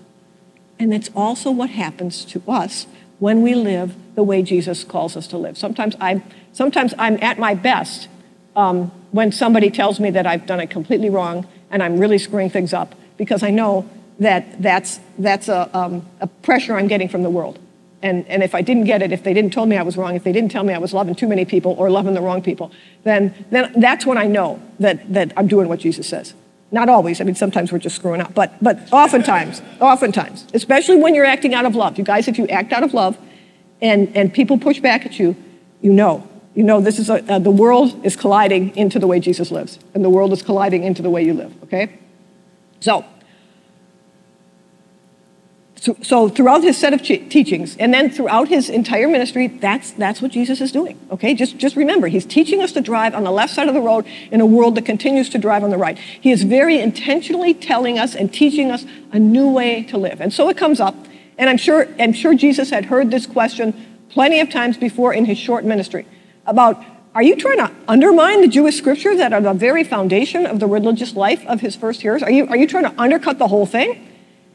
And 0.79 0.95
it's 0.95 1.11
also 1.15 1.51
what 1.51 1.71
happens 1.71 2.25
to 2.27 2.43
us 2.47 2.87
when 3.19 3.43
we 3.43 3.55
live 3.55 3.97
the 4.15 4.23
way 4.23 4.43
Jesus 4.43 4.85
calls 4.85 5.17
us 5.17 5.27
to 5.29 5.39
live. 5.39 5.59
Sometimes 5.59 5.97
I'm, 6.01 6.23
sometimes 6.53 6.95
I'm 6.99 7.23
at 7.23 7.39
my 7.39 7.55
best 7.55 8.09
um, 8.55 8.91
when 9.11 9.33
somebody 9.33 9.71
tells 9.71 9.99
me 9.99 10.11
that 10.11 10.27
I've 10.27 10.47
done 10.47 10.61
it 10.61 10.71
completely 10.71 11.11
wrong 11.11 11.47
and 11.71 11.83
I'm 11.83 11.99
really 11.99 12.19
screwing 12.19 12.51
things 12.51 12.73
up 12.73 12.95
because 13.17 13.43
I 13.43 13.51
know 13.51 13.89
that 14.21 14.63
that's, 14.63 15.01
that's 15.19 15.49
a, 15.49 15.71
um, 15.77 16.07
a 16.21 16.27
pressure 16.27 16.77
I'm 16.77 16.89
getting 16.89 17.09
from 17.09 17.23
the 17.23 17.31
world. 17.31 17.59
And, 18.03 18.27
and 18.29 18.43
if 18.45 18.55
I 18.55 18.63
didn't 18.63 18.85
get 18.85 19.03
it, 19.03 19.11
if 19.11 19.25
they 19.25 19.35
didn't 19.35 19.53
tell 19.53 19.67
me 19.67 19.77
I 19.77 19.83
was 19.83 19.97
wrong, 19.97 20.15
if 20.15 20.23
they 20.23 20.33
didn't 20.33 20.53
tell 20.53 20.63
me 20.63 20.73
I 20.73 20.79
was 20.79 20.93
loving 20.93 21.15
too 21.15 21.27
many 21.27 21.45
people 21.45 21.75
or 21.79 21.91
loving 21.91 22.15
the 22.15 22.21
wrong 22.21 22.43
people, 22.43 22.71
then, 23.03 23.35
then 23.51 23.73
that's 23.81 24.07
when 24.07 24.17
I 24.19 24.27
know 24.27 24.63
that, 24.79 25.13
that 25.13 25.33
I'm 25.37 25.49
doing 25.49 25.69
what 25.69 25.81
Jesus 25.81 26.09
says. 26.09 26.35
Not 26.71 26.89
always. 26.89 27.21
I 27.21 27.25
mean, 27.25 27.35
sometimes 27.35 27.73
we're 27.73 27.79
just 27.79 27.97
screwing 27.97 28.21
up, 28.21 28.35
but, 28.35 28.53
but 28.63 28.93
oftentimes, 28.93 29.63
oftentimes, 29.81 30.47
especially 30.53 30.97
when 30.97 31.15
you're 31.15 31.25
acting 31.25 31.55
out 31.55 31.65
of 31.65 31.75
love. 31.75 31.97
You 31.97 32.05
guys, 32.05 32.29
if 32.29 32.39
you 32.39 32.47
act 32.49 32.73
out 32.73 32.83
of 32.83 32.93
love 32.93 33.17
and, 33.81 34.15
and 34.15 34.33
people 34.33 34.59
push 34.59 34.79
back 34.81 35.07
at 35.07 35.19
you, 35.19 35.35
you 35.81 35.93
know. 35.93 36.29
You 36.55 36.65
know 36.65 36.81
this 36.81 36.99
is 36.99 37.09
a, 37.09 37.25
uh, 37.33 37.39
the 37.39 37.53
world 37.53 38.05
is 38.05 38.17
colliding 38.17 38.77
into 38.77 38.99
the 38.99 39.07
way 39.07 39.21
Jesus 39.21 39.53
lives, 39.53 39.79
and 39.95 40.05
the 40.05 40.11
world 40.11 40.33
is 40.33 40.43
colliding 40.43 40.83
into 40.83 41.03
the 41.03 41.11
way 41.11 41.23
you 41.23 41.33
live, 41.33 41.55
okay? 41.63 41.97
So, 42.81 43.05
so, 45.81 45.97
so, 46.03 46.29
throughout 46.29 46.65
his 46.65 46.77
set 46.77 46.93
of 46.93 47.03
teachings, 47.03 47.77
and 47.77 47.95
then 47.95 48.11
throughout 48.11 48.49
his 48.49 48.69
entire 48.69 49.07
ministry, 49.07 49.47
that's, 49.47 49.93
that's 49.93 50.21
what 50.21 50.33
Jesus 50.33 50.61
is 50.61 50.73
doing. 50.73 50.99
Okay, 51.13 51.35
just, 51.35 51.57
just 51.57 51.77
remember, 51.77 52.09
he's 52.09 52.27
teaching 52.27 52.61
us 52.63 52.73
to 52.73 52.81
drive 52.81 53.15
on 53.15 53.23
the 53.23 53.31
left 53.31 53.55
side 53.55 53.69
of 53.69 53.75
the 53.75 53.81
road 53.81 54.05
in 54.33 54.41
a 54.41 54.47
world 54.47 54.75
that 54.75 54.85
continues 54.85 55.29
to 55.31 55.39
drive 55.39 55.63
on 55.63 55.71
the 55.71 55.77
right. 55.77 55.97
He 55.97 56.33
is 56.33 56.43
very 56.43 56.81
intentionally 56.81 57.55
telling 57.55 57.97
us 57.97 58.17
and 58.17 58.33
teaching 58.35 58.73
us 58.73 58.85
a 59.13 59.21
new 59.21 59.51
way 59.53 59.85
to 59.85 59.99
live. 59.99 60.21
And 60.21 60.33
so 60.33 60.49
it 60.49 60.57
comes 60.57 60.81
up, 60.81 60.97
and 61.39 61.49
I'm 61.49 61.59
sure, 61.59 61.87
I'm 62.01 62.13
sure 62.13 62.35
Jesus 62.35 62.71
had 62.71 62.87
heard 62.87 63.13
this 63.13 63.27
question 63.27 64.09
plenty 64.09 64.41
of 64.41 64.51
times 64.51 64.77
before 64.77 65.15
in 65.15 65.27
his 65.27 65.39
short 65.39 65.65
ministry 65.65 66.07
about 66.45 66.83
are 67.15 67.23
you 67.23 67.37
trying 67.37 67.59
to 67.59 67.71
undermine 67.87 68.41
the 68.41 68.49
Jewish 68.49 68.77
scriptures 68.77 69.19
that 69.19 69.33
are 69.33 69.41
the 69.41 69.53
very 69.53 69.85
foundation 69.85 70.45
of 70.45 70.59
the 70.59 70.67
religious 70.67 71.15
life 71.15 71.47
of 71.47 71.61
his 71.61 71.77
first 71.77 72.01
hearers? 72.01 72.23
Are 72.23 72.31
you, 72.31 72.49
are 72.49 72.57
you 72.57 72.67
trying 72.67 72.85
to 72.85 73.01
undercut 73.01 73.39
the 73.39 73.49
whole 73.49 73.67
thing? 73.67 74.08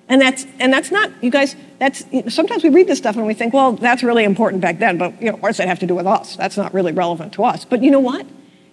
And 0.09 0.21
that's, 0.21 0.45
and 0.59 0.71
that's 0.71 0.91
not, 0.91 1.11
you 1.23 1.31
guys, 1.31 1.55
that's, 1.79 2.03
sometimes 2.33 2.63
we 2.63 2.69
read 2.69 2.87
this 2.87 2.97
stuff 2.97 3.15
and 3.15 3.25
we 3.25 3.33
think, 3.33 3.53
well, 3.53 3.73
that's 3.73 4.03
really 4.03 4.25
important 4.25 4.61
back 4.61 4.79
then, 4.79 4.97
but 4.97 5.19
you 5.21 5.31
know, 5.31 5.37
what 5.37 5.49
does 5.49 5.57
that 5.57 5.67
have 5.67 5.79
to 5.79 5.85
do 5.85 5.95
with 5.95 6.05
us? 6.05 6.35
That's 6.35 6.57
not 6.57 6.73
really 6.73 6.91
relevant 6.91 7.33
to 7.33 7.43
us. 7.43 7.65
But 7.65 7.81
you 7.81 7.89
know 7.89 7.99
what? 7.99 8.25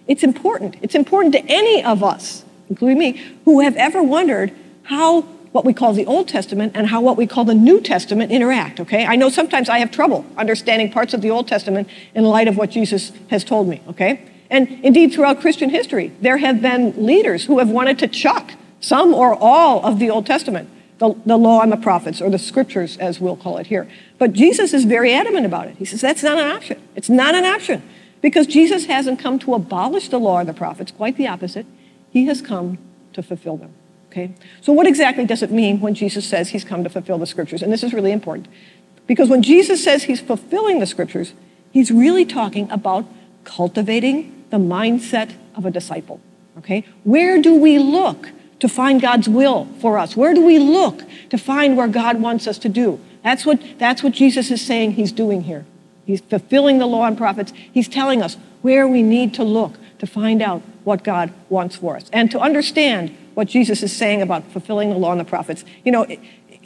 It's 0.07 0.23
important. 0.23 0.75
It's 0.81 0.95
important 0.95 1.33
to 1.35 1.43
any 1.47 1.83
of 1.83 2.03
us, 2.03 2.43
including 2.69 2.97
me, 2.97 3.21
who 3.45 3.61
have 3.61 3.75
ever 3.77 4.03
wondered 4.03 4.53
how 4.83 5.21
what 5.51 5.65
we 5.65 5.73
call 5.73 5.93
the 5.93 6.05
Old 6.05 6.27
Testament 6.27 6.73
and 6.75 6.87
how 6.87 7.01
what 7.01 7.17
we 7.17 7.27
call 7.27 7.43
the 7.43 7.55
New 7.55 7.81
Testament 7.81 8.31
interact, 8.31 8.79
okay? 8.79 9.05
I 9.05 9.15
know 9.15 9.29
sometimes 9.29 9.67
I 9.69 9.79
have 9.79 9.91
trouble 9.91 10.25
understanding 10.37 10.91
parts 10.91 11.13
of 11.13 11.21
the 11.21 11.29
Old 11.29 11.47
Testament 11.47 11.89
in 12.15 12.23
light 12.23 12.47
of 12.47 12.57
what 12.57 12.71
Jesus 12.71 13.11
has 13.29 13.43
told 13.43 13.67
me, 13.67 13.81
okay? 13.89 14.21
And 14.49 14.67
indeed, 14.83 15.13
throughout 15.13 15.41
Christian 15.41 15.69
history, 15.69 16.11
there 16.21 16.37
have 16.37 16.61
been 16.61 17.05
leaders 17.05 17.45
who 17.45 17.59
have 17.59 17.69
wanted 17.69 17.99
to 17.99 18.07
chuck 18.07 18.53
some 18.79 19.13
or 19.13 19.35
all 19.35 19.85
of 19.85 19.99
the 19.99 20.09
Old 20.09 20.25
Testament 20.25 20.69
the, 21.01 21.15
the 21.25 21.35
law 21.35 21.61
and 21.61 21.71
the 21.71 21.77
prophets, 21.77 22.21
or 22.21 22.29
the 22.29 22.37
scriptures, 22.37 22.95
as 22.97 23.19
we'll 23.19 23.35
call 23.35 23.57
it 23.57 23.67
here. 23.67 23.89
But 24.19 24.33
Jesus 24.33 24.71
is 24.71 24.85
very 24.85 25.11
adamant 25.11 25.47
about 25.47 25.67
it. 25.67 25.75
He 25.77 25.83
says 25.83 25.99
that's 25.99 26.21
not 26.21 26.37
an 26.37 26.51
option. 26.51 26.79
It's 26.95 27.09
not 27.09 27.33
an 27.33 27.43
option 27.43 27.81
because 28.21 28.45
Jesus 28.45 28.85
hasn't 28.85 29.17
come 29.19 29.39
to 29.39 29.55
abolish 29.55 30.09
the 30.09 30.19
law 30.19 30.41
or 30.41 30.45
the 30.45 30.53
prophets, 30.53 30.91
quite 30.91 31.17
the 31.17 31.27
opposite. 31.27 31.65
He 32.11 32.27
has 32.27 32.39
come 32.39 32.77
to 33.13 33.23
fulfill 33.23 33.57
them. 33.57 33.73
Okay? 34.09 34.35
So, 34.61 34.73
what 34.73 34.85
exactly 34.85 35.25
does 35.25 35.41
it 35.41 35.49
mean 35.49 35.81
when 35.81 35.95
Jesus 35.95 36.23
says 36.27 36.49
he's 36.49 36.63
come 36.63 36.83
to 36.83 36.89
fulfill 36.89 37.17
the 37.17 37.25
scriptures? 37.25 37.63
And 37.63 37.73
this 37.73 37.81
is 37.81 37.93
really 37.93 38.11
important 38.11 38.47
because 39.07 39.27
when 39.27 39.41
Jesus 39.41 39.83
says 39.83 40.03
he's 40.03 40.21
fulfilling 40.21 40.79
the 40.79 40.85
scriptures, 40.85 41.33
he's 41.71 41.89
really 41.89 42.25
talking 42.25 42.69
about 42.69 43.07
cultivating 43.43 44.45
the 44.51 44.57
mindset 44.57 45.33
of 45.55 45.65
a 45.65 45.71
disciple. 45.71 46.21
Okay? 46.59 46.85
Where 47.03 47.41
do 47.41 47.55
we 47.55 47.79
look 47.79 48.29
to 48.61 48.69
find 48.69 49.01
God's 49.01 49.27
will 49.27 49.65
for 49.79 49.97
us? 49.97 50.15
Where 50.15 50.33
do 50.33 50.45
we 50.45 50.57
look 50.57 51.03
to 51.29 51.37
find 51.37 51.75
where 51.75 51.87
God 51.87 52.21
wants 52.21 52.47
us 52.47 52.57
to 52.59 52.69
do? 52.69 52.99
That's 53.23 53.45
what, 53.45 53.61
that's 53.77 54.01
what 54.01 54.13
Jesus 54.13 54.49
is 54.49 54.65
saying 54.65 54.93
he's 54.93 55.11
doing 55.11 55.43
here. 55.43 55.65
He's 56.05 56.21
fulfilling 56.21 56.77
the 56.77 56.85
law 56.85 57.05
and 57.05 57.17
prophets. 57.17 57.53
He's 57.71 57.87
telling 57.87 58.21
us 58.21 58.37
where 58.61 58.87
we 58.87 59.03
need 59.03 59.33
to 59.35 59.43
look 59.43 59.75
to 59.99 60.07
find 60.07 60.41
out 60.41 60.61
what 60.83 61.03
God 61.03 61.31
wants 61.49 61.75
for 61.75 61.95
us 61.95 62.09
and 62.13 62.31
to 62.31 62.39
understand 62.39 63.15
what 63.33 63.47
Jesus 63.47 63.81
is 63.81 63.95
saying 63.95 64.21
about 64.21 64.43
fulfilling 64.51 64.89
the 64.89 64.97
law 64.97 65.11
and 65.11 65.19
the 65.19 65.25
prophets. 65.25 65.63
You 65.83 65.91
know, 65.91 66.05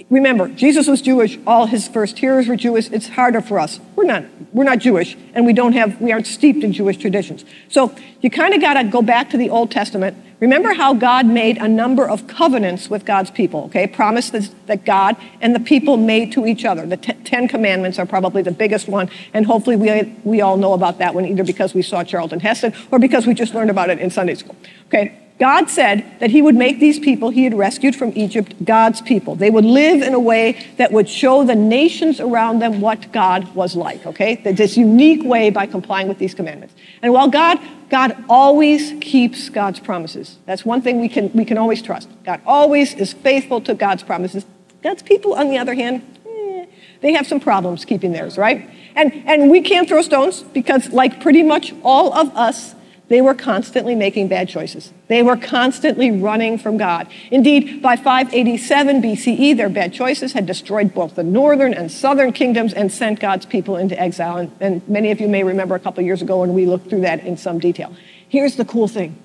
remember, 0.10 0.50
Jesus 0.50 0.88
was 0.88 1.02
Jewish. 1.02 1.38
All 1.46 1.66
his 1.66 1.88
first 1.88 2.20
hearers 2.20 2.48
were 2.48 2.56
Jewish. 2.56 2.90
It's 2.92 3.10
harder 3.10 3.42
for 3.42 3.60
us. 3.60 3.80
We're 3.96 4.06
not, 4.06 4.26
we're 4.54 4.64
not 4.64 4.80
Jewish, 4.80 5.18
and 5.34 5.46
we 5.46 5.54
don't 5.54 5.74
have, 5.74 6.00
we 6.02 6.12
aren't 6.12 6.28
steeped 6.28 6.64
in 6.64 6.74
Jewish 6.74 6.98
traditions. 6.98 7.46
So 7.70 7.96
you 8.22 8.30
kind 8.30 8.54
of 8.54 8.62
got 8.62 8.76
to 8.76 8.84
go 8.84 9.02
back 9.02 9.30
to 9.32 9.38
the 9.38 9.50
Old 9.50 9.72
Testament 9.72 10.18
Remember 10.42 10.74
how 10.74 10.94
God 10.94 11.26
made 11.26 11.58
a 11.58 11.68
number 11.68 12.08
of 12.08 12.28
covenants 12.28 12.90
with 12.90 13.06
God's 13.06 13.32
people, 13.32 13.66
okay? 13.66 13.88
Promises 13.88 14.54
that 14.66 14.84
God 14.84 15.16
and 15.40 15.56
the 15.56 15.62
people 15.62 15.96
made 15.96 16.34
to 16.34 16.46
each 16.46 16.66
other. 16.66 16.86
The 16.86 16.98
Ten 16.98 17.48
Commandments 17.48 18.00
are 18.00 18.06
probably 18.06 18.42
the 18.42 18.52
biggest 18.52 18.90
one, 18.90 19.10
and 19.34 19.46
hopefully 19.46 19.78
we, 19.78 20.14
we 20.24 20.42
all 20.42 20.58
know 20.58 20.74
about 20.74 20.98
that 20.98 21.16
one 21.16 21.26
either 21.26 21.46
because 21.46 21.74
we 21.74 21.82
saw 21.82 22.04
Charlton 22.04 22.42
Heston 22.42 22.74
or 22.92 23.00
because 23.00 23.26
we 23.26 23.34
just 23.34 23.56
learned 23.56 23.70
about 23.70 23.90
it 23.90 24.00
in 24.00 24.10
Sunday 24.10 24.36
school, 24.36 24.58
okay? 24.88 25.25
God 25.38 25.70
said 25.70 26.20
that 26.20 26.32
he 26.32 26.42
would 26.42 26.56
make 26.56 26.80
these 26.80 26.98
people 26.98 27.30
he 27.30 27.44
had 27.44 27.54
rescued 27.54 27.94
from 27.94 28.14
Egypt 28.16 28.54
God's 28.64 29.02
people. 29.02 29.36
They 29.36 29.50
would 29.50 29.66
live 29.66 30.02
in 30.02 30.14
a 30.14 30.20
way 30.20 30.66
that 30.78 30.94
would 30.94 31.10
show 31.10 31.44
the 31.44 31.56
nations 31.56 32.22
around 32.22 32.60
them 32.60 32.80
what 32.80 33.12
God 33.12 33.54
was 33.54 33.76
like, 33.76 34.06
okay? 34.06 34.36
This 34.36 34.78
unique 34.78 35.24
way 35.24 35.50
by 35.50 35.66
complying 35.66 36.08
with 36.08 36.20
these 36.20 36.34
commandments. 36.34 36.74
And 37.02 37.12
while 37.12 37.28
God, 37.28 37.60
God 37.90 38.16
always 38.30 38.94
keeps 39.02 39.50
God's 39.50 39.80
promises. 39.80 40.38
That's 40.46 40.64
one 40.64 40.82
thing 40.82 41.02
we 41.02 41.10
can, 41.10 41.30
we 41.34 41.44
can 41.44 41.58
always 41.58 41.82
trust. 41.82 42.08
God 42.24 42.40
always 42.46 42.94
is 42.94 43.12
faithful 43.12 43.60
to 43.62 43.74
God's 43.74 44.04
promises. 44.04 44.46
God's 44.82 45.04
people, 45.04 45.34
on 45.34 45.50
the 45.50 45.58
other 45.58 45.74
hand, 45.74 46.02
eh, 46.26 46.66
they 47.02 47.12
have 47.12 47.28
some 47.28 47.42
problems 47.42 47.84
keeping 47.84 48.14
theirs, 48.14 48.38
right? 48.38 48.70
And, 48.96 49.12
and 49.26 49.52
we 49.52 49.60
can't 49.60 49.88
throw 49.90 50.02
stones 50.02 50.44
because, 50.44 50.94
like 50.94 51.20
pretty 51.20 51.44
much 51.44 51.74
all 51.84 52.14
of 52.14 52.36
us, 52.38 52.74
they 53.08 53.22
were 53.22 53.36
constantly 53.36 53.94
making 53.94 54.28
bad 54.30 54.50
choices. 54.50 54.92
They 55.08 55.22
were 55.22 55.38
constantly 55.38 56.10
running 56.10 56.58
from 56.58 56.78
God. 56.78 57.08
Indeed, 57.30 57.82
by 57.82 57.96
587 57.96 59.02
BCE, 59.02 59.56
their 59.56 59.70
bad 59.70 59.94
choices 59.94 60.34
had 60.34 60.48
destroyed 60.48 60.94
both 60.94 61.16
the 61.16 61.24
northern 61.24 61.74
and 61.74 61.92
southern 61.92 62.34
kingdoms 62.34 62.74
and 62.74 62.92
sent 62.92 63.20
God's 63.20 63.46
people 63.46 63.78
into 63.78 64.00
exile. 64.00 64.38
And, 64.38 64.52
and 64.60 64.88
many 64.90 65.12
of 65.12 65.22
you 65.22 65.28
may 65.28 65.44
remember 65.44 65.76
a 65.76 65.80
couple 65.80 66.04
years 66.04 66.24
ago 66.24 66.42
when 66.42 66.54
we 66.56 66.66
looked 66.66 66.90
through 66.90 67.02
that 67.02 67.24
in 67.24 67.38
some 67.38 67.60
detail. 67.60 67.96
Here's 68.28 68.56
the 68.56 68.66
cool 68.66 68.88
thing 68.88 69.18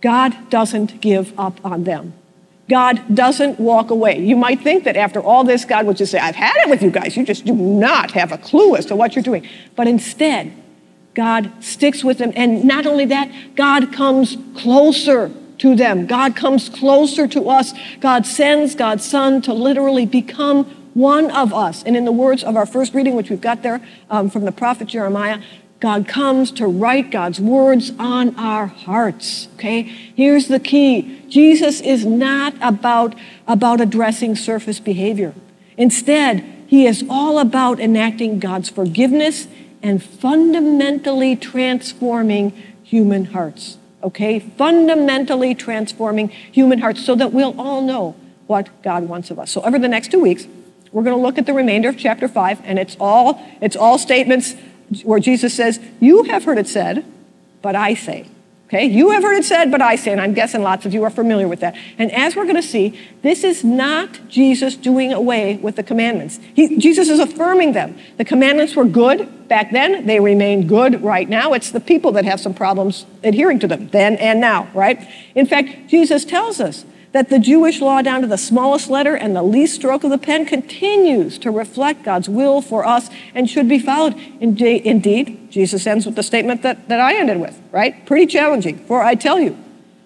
God 0.00 0.48
doesn't 0.48 1.02
give 1.02 1.38
up 1.38 1.62
on 1.64 1.84
them. 1.84 2.14
God 2.70 3.14
doesn't 3.14 3.58
walk 3.58 3.90
away. 3.90 4.20
You 4.20 4.36
might 4.36 4.60
think 4.60 4.84
that 4.84 4.96
after 4.96 5.20
all 5.20 5.42
this, 5.42 5.64
God 5.64 5.86
would 5.86 5.96
just 5.96 6.12
say, 6.12 6.18
I've 6.18 6.36
had 6.36 6.54
it 6.58 6.70
with 6.70 6.82
you 6.82 6.90
guys. 6.90 7.16
You 7.16 7.24
just 7.24 7.44
do 7.44 7.52
not 7.52 8.12
have 8.12 8.30
a 8.30 8.38
clue 8.38 8.76
as 8.76 8.86
to 8.86 8.96
what 8.96 9.16
you're 9.16 9.24
doing. 9.24 9.46
But 9.74 9.88
instead, 9.88 10.52
God 11.14 11.50
sticks 11.60 12.04
with 12.04 12.18
them. 12.18 12.32
And 12.36 12.64
not 12.64 12.86
only 12.86 13.04
that, 13.06 13.30
God 13.56 13.92
comes 13.92 14.36
closer 14.56 15.30
to 15.58 15.76
them. 15.76 16.06
God 16.06 16.36
comes 16.36 16.68
closer 16.68 17.26
to 17.28 17.48
us. 17.48 17.72
God 18.00 18.26
sends 18.26 18.74
God's 18.74 19.04
Son 19.04 19.42
to 19.42 19.52
literally 19.52 20.06
become 20.06 20.64
one 20.94 21.30
of 21.30 21.52
us. 21.52 21.82
And 21.82 21.96
in 21.96 22.04
the 22.04 22.12
words 22.12 22.42
of 22.42 22.56
our 22.56 22.66
first 22.66 22.94
reading, 22.94 23.14
which 23.14 23.30
we've 23.30 23.40
got 23.40 23.62
there 23.62 23.80
um, 24.08 24.30
from 24.30 24.44
the 24.44 24.52
prophet 24.52 24.88
Jeremiah, 24.88 25.40
God 25.80 26.06
comes 26.06 26.50
to 26.52 26.66
write 26.66 27.10
God's 27.10 27.40
words 27.40 27.92
on 27.98 28.36
our 28.36 28.66
hearts. 28.66 29.48
Okay? 29.54 29.82
Here's 29.82 30.48
the 30.48 30.60
key. 30.60 31.22
Jesus 31.28 31.80
is 31.80 32.04
not 32.04 32.54
about, 32.60 33.14
about 33.46 33.80
addressing 33.80 34.36
surface 34.36 34.78
behavior. 34.78 35.34
Instead, 35.76 36.44
he 36.66 36.86
is 36.86 37.04
all 37.08 37.38
about 37.38 37.80
enacting 37.80 38.38
God's 38.38 38.68
forgiveness 38.68 39.48
and 39.82 40.02
fundamentally 40.02 41.36
transforming 41.36 42.50
human 42.82 43.26
hearts. 43.26 43.78
Okay? 44.02 44.38
Fundamentally 44.38 45.54
transforming 45.54 46.28
human 46.28 46.80
hearts 46.80 47.04
so 47.04 47.14
that 47.14 47.32
we'll 47.32 47.58
all 47.60 47.82
know 47.82 48.16
what 48.46 48.82
God 48.82 49.08
wants 49.08 49.30
of 49.30 49.38
us. 49.38 49.50
So, 49.50 49.62
over 49.62 49.78
the 49.78 49.88
next 49.88 50.10
two 50.10 50.20
weeks, 50.20 50.46
We're 50.92 51.04
going 51.04 51.16
to 51.16 51.22
look 51.22 51.38
at 51.38 51.46
the 51.46 51.52
remainder 51.52 51.88
of 51.88 51.96
chapter 51.96 52.26
5, 52.26 52.62
and 52.64 52.78
it's 52.78 52.96
all, 52.98 53.40
it's 53.60 53.76
all 53.76 53.98
statements 53.98 54.54
where 55.04 55.20
Jesus 55.20 55.54
says, 55.54 55.78
You 56.00 56.24
have 56.24 56.44
heard 56.44 56.58
it 56.58 56.66
said, 56.66 57.04
but 57.62 57.76
I 57.76 57.94
say. 57.94 58.26
Okay, 58.70 58.84
you 58.84 59.10
have 59.10 59.24
heard 59.24 59.36
it 59.36 59.44
said, 59.44 59.72
but 59.72 59.82
I 59.82 59.96
say, 59.96 60.12
and 60.12 60.20
I'm 60.20 60.32
guessing 60.32 60.62
lots 60.62 60.86
of 60.86 60.94
you 60.94 61.02
are 61.02 61.10
familiar 61.10 61.48
with 61.48 61.58
that. 61.58 61.74
And 61.98 62.12
as 62.12 62.36
we're 62.36 62.44
going 62.44 62.54
to 62.54 62.62
see, 62.62 62.96
this 63.20 63.42
is 63.42 63.64
not 63.64 64.28
Jesus 64.28 64.76
doing 64.76 65.12
away 65.12 65.56
with 65.56 65.74
the 65.74 65.82
commandments. 65.82 66.38
He, 66.54 66.78
Jesus 66.78 67.08
is 67.08 67.18
affirming 67.18 67.72
them. 67.72 67.98
The 68.16 68.24
commandments 68.24 68.76
were 68.76 68.84
good 68.84 69.48
back 69.48 69.72
then, 69.72 70.06
they 70.06 70.20
remain 70.20 70.68
good 70.68 71.02
right 71.02 71.28
now. 71.28 71.52
It's 71.52 71.72
the 71.72 71.80
people 71.80 72.12
that 72.12 72.24
have 72.24 72.38
some 72.38 72.54
problems 72.54 73.06
adhering 73.24 73.58
to 73.58 73.66
them 73.66 73.88
then 73.88 74.14
and 74.18 74.40
now, 74.40 74.70
right? 74.72 75.04
In 75.34 75.46
fact, 75.46 75.88
Jesus 75.88 76.24
tells 76.24 76.60
us 76.60 76.84
that 77.12 77.28
the 77.28 77.38
Jewish 77.38 77.80
law, 77.80 78.02
down 78.02 78.20
to 78.20 78.26
the 78.26 78.38
smallest 78.38 78.88
letter 78.88 79.16
and 79.16 79.34
the 79.34 79.42
least 79.42 79.74
stroke 79.74 80.04
of 80.04 80.10
the 80.10 80.18
pen, 80.18 80.46
continues 80.46 81.38
to 81.38 81.50
reflect 81.50 82.04
God's 82.04 82.28
will 82.28 82.62
for 82.62 82.86
us 82.86 83.10
and 83.34 83.50
should 83.50 83.68
be 83.68 83.78
followed. 83.78 84.14
Indeed, 84.40 85.50
Jesus 85.50 85.86
ends 85.86 86.06
with 86.06 86.14
the 86.14 86.22
statement 86.22 86.62
that, 86.62 86.88
that 86.88 87.00
I 87.00 87.16
ended 87.16 87.40
with, 87.40 87.60
right? 87.72 88.06
Pretty 88.06 88.26
challenging. 88.26 88.78
For 88.86 89.02
I 89.02 89.16
tell 89.16 89.40
you 89.40 89.58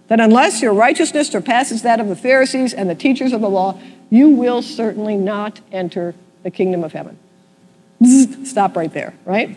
that 0.09 0.19
unless 0.19 0.63
your 0.63 0.73
righteousness 0.73 1.29
surpasses 1.29 1.83
that 1.83 2.01
of 2.01 2.09
the 2.09 2.17
Pharisees 2.17 2.73
and 2.73 2.89
the 2.89 2.95
teachers 2.95 3.33
of 3.33 3.43
the 3.43 3.51
law, 3.51 3.79
you 4.09 4.31
will 4.31 4.63
certainly 4.63 5.17
not 5.17 5.61
enter 5.73 6.15
the 6.43 6.51
kingdom 6.51 6.85
of 6.85 6.93
heaven. 6.93 7.19
Stop 8.45 8.77
right 8.77 8.93
there, 8.93 9.15
right? 9.25 9.57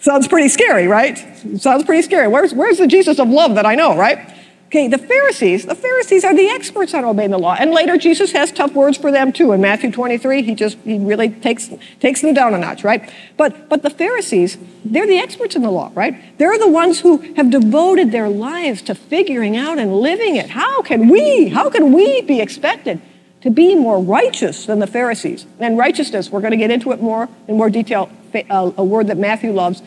Sounds 0.00 0.26
pretty 0.26 0.48
scary, 0.48 0.88
right? 0.88 1.16
Sounds 1.58 1.84
pretty 1.84 2.02
scary. 2.02 2.26
Where's, 2.26 2.52
where's 2.52 2.78
the 2.78 2.88
Jesus 2.88 3.18
of 3.18 3.28
love 3.28 3.54
that 3.54 3.66
I 3.66 3.76
know, 3.76 3.96
right? 3.96 4.28
Okay, 4.72 4.88
the 4.88 4.96
Pharisees, 4.96 5.66
the 5.66 5.74
Pharisees 5.74 6.24
are 6.24 6.34
the 6.34 6.48
experts 6.48 6.94
on 6.94 7.04
obeying 7.04 7.30
the 7.30 7.38
law. 7.38 7.54
And 7.58 7.72
later 7.72 7.98
Jesus 7.98 8.32
has 8.32 8.50
tough 8.50 8.72
words 8.72 8.96
for 8.96 9.12
them 9.12 9.30
too. 9.30 9.52
In 9.52 9.60
Matthew 9.60 9.92
23, 9.92 10.40
he 10.40 10.54
just 10.54 10.78
he 10.78 10.98
really 10.98 11.28
takes 11.28 11.68
takes 12.00 12.22
them 12.22 12.32
down 12.32 12.54
a 12.54 12.58
notch, 12.58 12.82
right? 12.82 13.12
But 13.36 13.68
but 13.68 13.82
the 13.82 13.90
Pharisees, 13.90 14.56
they're 14.82 15.06
the 15.06 15.18
experts 15.18 15.56
in 15.56 15.60
the 15.60 15.70
law, 15.70 15.92
right? 15.94 16.38
They're 16.38 16.58
the 16.58 16.70
ones 16.70 17.00
who 17.00 17.18
have 17.34 17.50
devoted 17.50 18.12
their 18.12 18.30
lives 18.30 18.80
to 18.82 18.94
figuring 18.94 19.58
out 19.58 19.78
and 19.78 19.94
living 19.94 20.36
it. 20.36 20.48
How 20.48 20.80
can 20.80 21.06
we, 21.10 21.48
how 21.48 21.68
can 21.68 21.92
we 21.92 22.22
be 22.22 22.40
expected 22.40 23.02
to 23.42 23.50
be 23.50 23.74
more 23.74 24.02
righteous 24.02 24.64
than 24.64 24.78
the 24.78 24.86
Pharisees? 24.86 25.44
And 25.58 25.76
righteousness, 25.76 26.30
we're 26.30 26.40
going 26.40 26.52
to 26.52 26.56
get 26.56 26.70
into 26.70 26.92
it 26.92 27.02
more 27.02 27.28
in 27.46 27.58
more 27.58 27.68
detail, 27.68 28.10
a 28.48 28.82
word 28.82 29.08
that 29.08 29.18
Matthew 29.18 29.52
loves. 29.52 29.82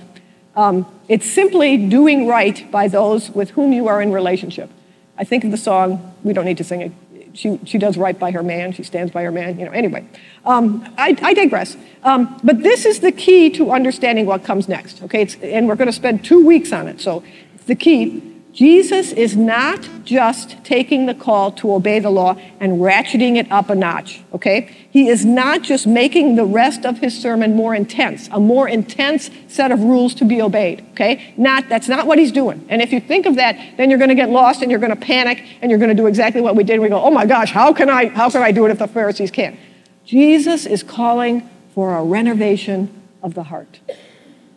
Um, 0.56 0.86
it's 1.08 1.28
simply 1.28 1.88
doing 1.89 2.28
right 2.28 2.69
by 2.71 2.88
those 2.88 3.32
with 3.32 3.50
whom 3.50 3.74
you 3.74 3.88
are 3.88 4.00
in 4.00 4.12
relationship. 4.12 4.69
I 5.17 5.23
think 5.23 5.43
of 5.43 5.51
the 5.51 5.58
song, 5.58 6.13
we 6.23 6.34
don't 6.34 6.45
need 6.45 6.58
to 6.58 6.63
sing 6.63 6.82
it. 6.82 6.91
She, 7.34 7.60
she 7.65 7.78
does 7.78 7.97
right 7.97 8.17
by 8.17 8.32
her 8.32 8.43
man, 8.43 8.71
she 8.71 8.84
stands 8.84 9.12
by 9.12 9.23
her 9.23 9.32
man, 9.32 9.60
you 9.60 9.65
know, 9.65 9.71
anyway. 9.71 10.08
Um, 10.45 10.88
I, 10.97 11.17
I, 11.21 11.34
digress. 11.34 11.75
Um, 12.04 12.39
but 12.43 12.63
this 12.63 12.86
is 12.86 13.01
the 13.01 13.12
key 13.12 13.49
to 13.51 13.71
understanding 13.71 14.25
what 14.25 14.43
comes 14.45 14.69
next, 14.69 15.04
okay? 15.04 15.21
It's, 15.21 15.36
and 15.41 15.67
we're 15.67 15.75
going 15.75 15.88
to 15.88 15.93
spend 15.93 16.23
two 16.23 16.45
weeks 16.45 16.71
on 16.71 16.88
it, 16.88 17.01
so 17.01 17.23
the 17.65 17.75
key 17.75 18.35
Jesus 18.56 19.12
is 19.12 19.36
not 19.36 19.89
just 20.06 20.63
taking 20.63 21.08
the 21.08 21.13
call 21.13 21.52
to 21.52 21.74
obey 21.74 22.00
the 22.00 22.10
law 22.10 22.38
and 22.62 22.80
ratcheting 22.80 23.36
it 23.36 23.52
up 23.52 23.70
a 23.70 23.76
notch, 23.76 24.22
okay? 24.34 24.74
He 24.89 25.10
is 25.10 25.26
not 25.26 25.62
just 25.62 25.86
making 25.86 26.38
the 26.38 26.46
rest 26.46 26.86
of 26.86 27.00
his 27.00 27.22
sermon 27.22 27.54
more 27.54 27.76
intense, 27.76 28.30
a 28.32 28.39
more 28.39 28.70
intense 28.70 29.30
set 29.50 29.74
of 29.74 29.82
rules 29.82 30.15
to 30.15 30.26
be 30.26 30.41
obeyed, 30.41 30.86
okay? 30.91 31.34
Not, 31.36 31.68
that's 31.68 31.89
not 31.89 32.08
what 32.08 32.18
he's 32.18 32.32
doing. 32.32 32.65
And 32.70 32.82
if 32.82 32.94
you 32.94 33.02
think 33.02 33.26
of 33.26 33.36
that, 33.36 33.58
then 33.76 33.89
you're 33.89 34.00
going 34.00 34.08
to 34.08 34.15
get 34.15 34.30
lost 34.30 34.62
and 34.62 34.72
you're 34.72 34.80
going 34.80 34.96
to 34.96 34.96
panic 34.96 35.44
and 35.62 35.70
you're 35.70 35.80
going 35.80 35.89
to 35.89 36.02
do 36.02 36.08
exactly 36.08 36.39
what 36.39 36.56
we 36.56 36.63
did. 36.63 36.80
We 36.80 36.88
go, 36.88 37.04
oh 37.04 37.12
my 37.12 37.26
gosh, 37.26 37.52
how 37.52 37.74
can 37.74 37.89
I, 37.89 38.08
how 38.08 38.30
can 38.30 38.41
I 38.41 38.54
do 38.54 38.65
it 38.65 38.72
if 38.72 38.80
the 38.80 38.88
Pharisees 38.88 39.32
can't? 39.32 39.60
Jesus 40.06 40.65
is 40.65 40.82
calling 40.82 41.50
for 41.74 41.98
a 41.98 42.04
renovation 42.06 43.04
of 43.22 43.34
the 43.34 43.44
heart, 43.44 43.82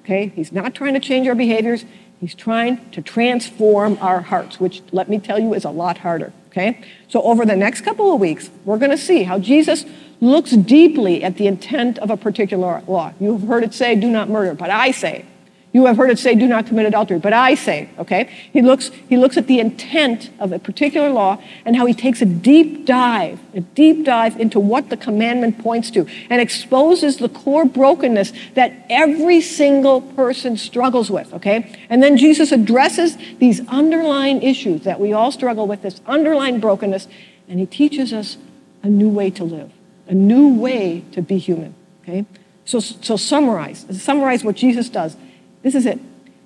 okay? 0.04 0.28
He's 0.37 0.52
not 0.52 0.72
trying 0.72 0.94
to 0.94 1.00
change 1.00 1.26
our 1.26 1.34
behaviors. 1.34 1.84
He's 2.20 2.35
trying 2.35 2.90
to 2.90 3.02
transform 3.02 3.96
our 4.00 4.20
hearts, 4.20 4.59
which, 4.59 4.83
let 4.90 5.09
me 5.09 5.18
tell 5.18 5.38
you, 5.38 5.54
is 5.54 5.64
a 5.64 5.70
lot 5.70 5.98
harder. 5.98 6.33
Okay? 6.48 6.81
So, 7.09 7.22
over 7.22 7.46
the 7.46 7.54
next 7.54 7.83
couple 7.83 8.12
of 8.12 8.20
weeks, 8.20 8.50
we're 8.64 8.78
going 8.78 8.90
to 8.90 8.98
see 8.98 9.22
how 9.22 9.38
Jesus 9.38 9.85
looks 10.20 10.50
deeply 10.50 11.22
at 11.22 11.37
the 11.37 11.46
intent 11.46 11.98
of 11.98 12.11
a 12.11 12.16
particular 12.16 12.83
law. 12.88 13.12
You've 13.20 13.42
heard 13.42 13.62
it 13.62 13.72
say, 13.72 13.94
do 13.94 14.11
not 14.11 14.28
murder, 14.28 14.54
but 14.54 14.70
I 14.70 14.90
say, 14.90 15.24
you 15.72 15.85
have 15.85 15.98
heard 15.98 16.11
it 16.11 16.18
say, 16.18 16.35
do 16.35 16.46
not 16.46 16.66
commit 16.66 16.87
adultery. 16.87 17.18
But 17.18 17.35
I 17.35 17.54
say, 17.54 17.90
okay? 17.98 18.31
He 18.52 18.62
looks, 18.62 18.90
he 19.09 19.18
looks 19.18 19.37
at 19.37 19.46
the 19.46 19.61
intent 19.61 20.31
of 20.38 20.50
a 20.52 20.59
particular 20.59 21.11
law 21.11 21.42
and 21.66 21.76
how 21.76 21.85
he 21.85 21.92
takes 21.92 22.22
a 22.22 22.26
deep 22.26 22.87
dive, 22.87 23.38
a 23.54 23.61
deep 23.61 24.04
dive 24.04 24.40
into 24.40 24.59
what 24.61 24.88
the 24.88 24.96
commandment 24.96 25.59
points 25.59 25.90
to 25.90 26.07
and 26.31 26.40
exposes 26.40 27.18
the 27.18 27.28
core 27.28 27.66
brokenness 27.66 28.33
that 28.54 28.72
every 28.88 29.42
single 29.42 30.00
person 30.00 30.57
struggles 30.57 31.11
with, 31.11 31.35
okay? 31.35 31.78
And 31.90 32.02
then 32.02 32.16
Jesus 32.16 32.50
addresses 32.50 33.18
these 33.38 33.66
underlying 33.68 34.42
issues 34.42 34.85
that 34.85 34.98
we 34.98 35.12
all 35.12 35.31
struggle 35.31 35.66
with, 35.66 35.83
this 35.83 36.00
underlying 36.07 36.61
brokenness, 36.61 37.09
and 37.46 37.61
he 37.61 37.66
teaches 37.66 38.14
us 38.14 38.38
a 38.83 38.88
new 38.88 39.11
way 39.11 39.31
to 39.31 39.44
live, 39.44 39.70
a 40.07 40.14
new 40.14 40.54
way 40.54 41.04
to 41.12 41.20
be 41.20 41.37
human, 41.37 41.74
okay? 42.02 42.24
So, 42.64 42.81
so 42.81 43.16
summarize, 43.16 43.85
summarize 44.02 44.44
what 44.44 44.57
Jesus 44.57 44.88
does. 44.88 45.16
This 45.68 45.74
is 45.74 45.85
it. 45.85 46.00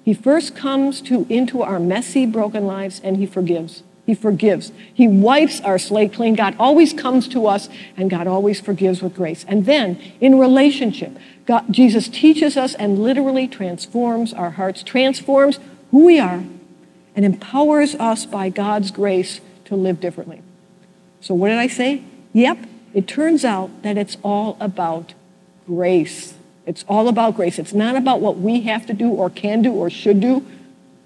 He 0.05 0.15
first 0.15 0.57
comes 0.57 1.01
to 1.03 1.27
into 1.29 1.63
our 1.63 1.79
messy, 1.79 2.27
broken 2.27 2.67
lives 2.67 3.01
and 3.05 3.19
he 3.19 3.25
forgives. 3.25 3.85
He 4.05 4.17
forgives. 4.17 4.73
He 4.93 5.07
wipes 5.07 5.61
our 5.61 5.79
slate 5.79 6.13
clean. 6.13 6.35
God 6.35 6.57
always 6.59 6.93
comes 6.93 7.29
to 7.29 7.47
us 7.47 7.69
and 7.97 8.11
God 8.11 8.27
always 8.27 8.61
forgives 8.61 9.01
with 9.01 9.15
grace. 9.15 9.45
And 9.47 9.65
then 9.65 10.01
in 10.21 10.41
relationship, 10.41 11.17
God, 11.47 11.73
Jesus 11.73 12.09
teaches 12.09 12.57
us 12.57 12.75
and 12.75 12.99
literally 12.99 13.47
transforms 13.47 14.33
our 14.33 14.51
hearts, 14.51 14.83
transforms 14.83 15.61
who 15.93 16.05
we 16.05 16.19
are, 16.19 16.43
and 17.15 17.25
empowers 17.25 17.95
us 17.95 18.27
by 18.27 18.49
God's 18.49 18.91
grace 18.91 19.41
to 19.67 19.77
live 19.77 20.01
differently. 20.01 20.43
So, 21.21 21.33
what 21.33 21.51
did 21.51 21.59
I 21.59 21.69
say? 21.69 22.03
Yep, 22.33 22.59
it 22.93 23.07
turns 23.07 23.45
out 23.45 23.85
that 23.85 23.97
it's 23.97 24.17
all 24.25 24.57
about 24.59 25.15
grace. 25.69 26.35
It's 26.67 26.85
all 26.89 27.09
about 27.09 27.35
grace. 27.37 27.59
It's 27.59 27.73
not 27.73 27.97
about 27.97 28.21
what 28.21 28.39
we 28.39 28.63
have 28.63 28.87
to 28.87 28.95
do 28.95 29.11
or 29.11 29.31
can 29.31 29.63
do 29.63 29.73
or 29.73 29.91
should 29.91 30.21
do 30.21 30.47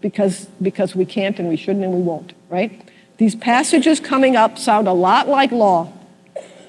because, 0.00 0.46
because 0.60 0.94
we 0.94 1.04
can't 1.04 1.38
and 1.38 1.48
we 1.48 1.56
shouldn't 1.56 1.84
and 1.84 1.94
we 1.94 2.02
won't, 2.02 2.32
right? 2.48 2.88
These 3.16 3.34
passages 3.34 3.98
coming 3.98 4.36
up 4.36 4.58
sound 4.58 4.86
a 4.86 4.92
lot 4.92 5.28
like 5.28 5.50
law, 5.50 5.92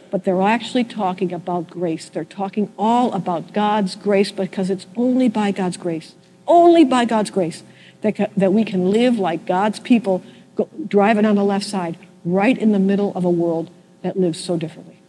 but 0.10 0.23
they're 0.23 0.41
actually 0.41 0.86
talking 0.86 1.34
about 1.34 1.69
grace. 1.69 2.08
They're 2.08 2.23
talking 2.23 2.71
all 2.78 3.12
about 3.13 3.54
God's 3.54 3.95
grace 3.95 4.32
because 4.32 4.69
it's 4.69 4.86
only 4.95 5.28
by 5.28 5.52
God's 5.52 5.76
grace, 5.76 6.15
only 6.47 6.86
by 6.86 7.04
God's 7.04 7.30
grace 7.30 7.63
that, 8.02 8.32
that 8.38 8.54
we 8.54 8.63
can 8.63 8.89
live 8.91 9.19
like 9.19 9.45
God's 9.45 9.80
people 9.80 10.23
go, 10.56 10.69
driving 10.88 11.26
on 11.26 11.36
the 11.36 11.43
left 11.43 11.65
side, 11.65 11.97
right 12.23 12.58
in 12.58 12.71
the 12.71 12.80
middle 12.80 13.12
of 13.15 13.26
a 13.26 13.30
world 13.30 13.69
that 14.02 14.17
lives 14.17 14.41
so 14.41 14.56
differently. 14.56 15.00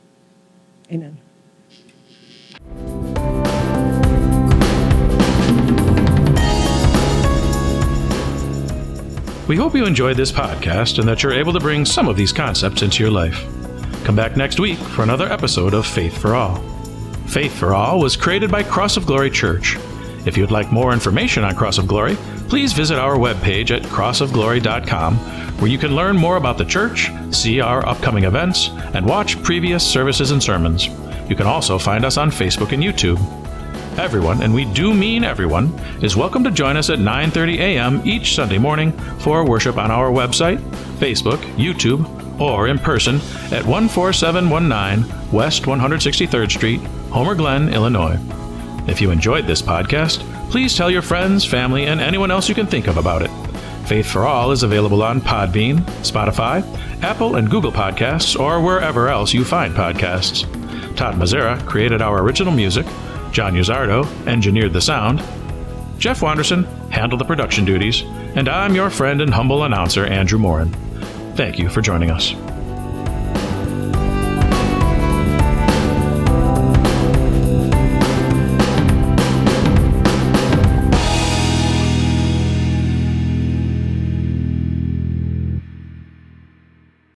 Amen. 0.91 1.19
We 9.49 9.57
hope 9.57 9.75
you 9.75 9.87
enjoyed 9.87 10.19
this 10.19 10.31
podcast 10.31 10.99
and 10.99 11.09
that 11.09 11.23
you're 11.23 11.33
able 11.33 11.55
to 11.55 11.59
bring 11.59 11.87
some 11.87 12.07
of 12.07 12.19
these 12.19 12.33
concepts 12.33 12.83
into 12.83 13.03
your 13.03 13.11
life. 13.11 13.47
Come 14.05 14.15
back 14.15 14.37
next 14.37 14.61
week 14.61 14.77
for 14.77 15.03
another 15.03 15.33
episode 15.33 15.73
of 15.73 15.87
Faith 15.87 16.19
for 16.19 16.35
All. 16.35 16.57
Faith 17.29 17.59
for 17.59 17.73
All 17.73 17.99
was 17.99 18.15
created 18.15 18.51
by 18.51 18.63
Cross 18.63 18.99
of 18.99 19.07
Glory 19.07 19.31
Church. 19.31 19.79
If 20.27 20.37
you'd 20.37 20.51
like 20.51 20.71
more 20.71 20.93
information 20.93 21.45
on 21.45 21.57
Cross 21.57 21.79
of 21.79 21.87
Glory, 21.87 22.17
please 22.51 22.75
visit 22.75 22.99
our 22.99 23.17
webpage 23.17 23.75
at 23.75 23.83
crossofglory.com, 23.85 25.17
where 25.17 25.71
you 25.71 25.79
can 25.79 25.97
learn 25.97 26.17
more 26.17 26.37
about 26.37 26.59
the 26.59 26.65
church, 26.67 27.11
see 27.31 27.63
our 27.63 27.87
upcoming 27.89 28.25
events, 28.25 28.69
and 28.93 29.07
watch 29.07 29.43
previous 29.43 29.83
services 29.83 30.31
and 30.31 30.43
sermons. 30.43 30.89
You 31.31 31.37
can 31.37 31.47
also 31.47 31.79
find 31.79 32.05
us 32.05 32.19
on 32.19 32.31
Facebook 32.31 32.73
and 32.73 32.83
YouTube. 32.83 33.19
Everyone, 33.99 34.43
and 34.43 34.55
we 34.55 34.65
do 34.65 34.95
mean 34.95 35.25
everyone, 35.25 35.77
is 36.01 36.17
welcome 36.17 36.45
to 36.45 36.53
join 36.53 36.77
us 36.77 36.89
at 36.89 37.01
9:30 37.01 37.59
a.m. 37.59 38.01
each 38.05 38.37
Sunday 38.37 38.57
morning 38.57 38.93
for 39.19 39.45
worship 39.45 39.77
on 39.77 39.91
our 39.91 40.09
website, 40.13 40.59
Facebook, 41.01 41.39
YouTube, 41.57 42.07
or 42.41 42.69
in 42.69 42.79
person 42.79 43.17
at 43.51 43.65
14719 43.65 45.33
West 45.33 45.65
163rd 45.65 46.51
Street, 46.51 46.81
Homer 47.11 47.35
Glen, 47.35 47.75
Illinois. 47.75 48.17
If 48.87 49.01
you 49.01 49.11
enjoyed 49.11 49.49
this 49.49 49.61
podcast, 49.61 50.21
please 50.49 50.77
tell 50.77 50.93
your 50.93 51.03
friends, 51.03 51.45
family, 51.45 51.87
and 51.87 52.01
anyone 52.01 52.31
else 52.31 52.49
you 52.49 52.55
can 52.55 52.69
think 52.69 52.87
of 52.87 52.99
about 52.99 53.23
it. 53.23 53.31
Faith 53.89 54.07
for 54.07 54.25
All 54.27 54.53
is 54.53 54.63
available 54.63 55.03
on 55.03 55.21
Podbean, 55.21 55.81
Spotify, 56.03 56.63
Apple 57.03 57.35
and 57.35 57.51
Google 57.51 57.73
Podcasts, 57.73 58.39
or 58.39 58.61
wherever 58.61 59.09
else 59.09 59.35
you 59.35 59.45
find 59.45 59.75
podcasts. 59.75 60.47
Todd 60.95 61.17
Mazzara 61.17 61.67
created 61.67 62.01
our 62.01 62.23
original 62.23 62.53
music. 62.53 62.87
John 63.39 63.55
Uzardo 63.55 64.05
engineered 64.27 64.73
the 64.73 64.81
sound. 64.81 65.23
Jeff 65.97 66.23
Wanderson 66.23 66.65
handled 66.91 67.21
the 67.21 67.25
production 67.25 67.65
duties. 67.65 68.03
And 68.35 68.49
I'm 68.49 68.75
your 68.75 68.91
friend 68.91 69.21
and 69.21 69.33
humble 69.33 69.63
announcer, 69.63 70.05
Andrew 70.05 70.41
Morin. 70.41 70.73
Thank 71.37 71.57
you 71.57 71.69
for 71.69 71.81
joining 71.81 72.11
us. 72.11 72.35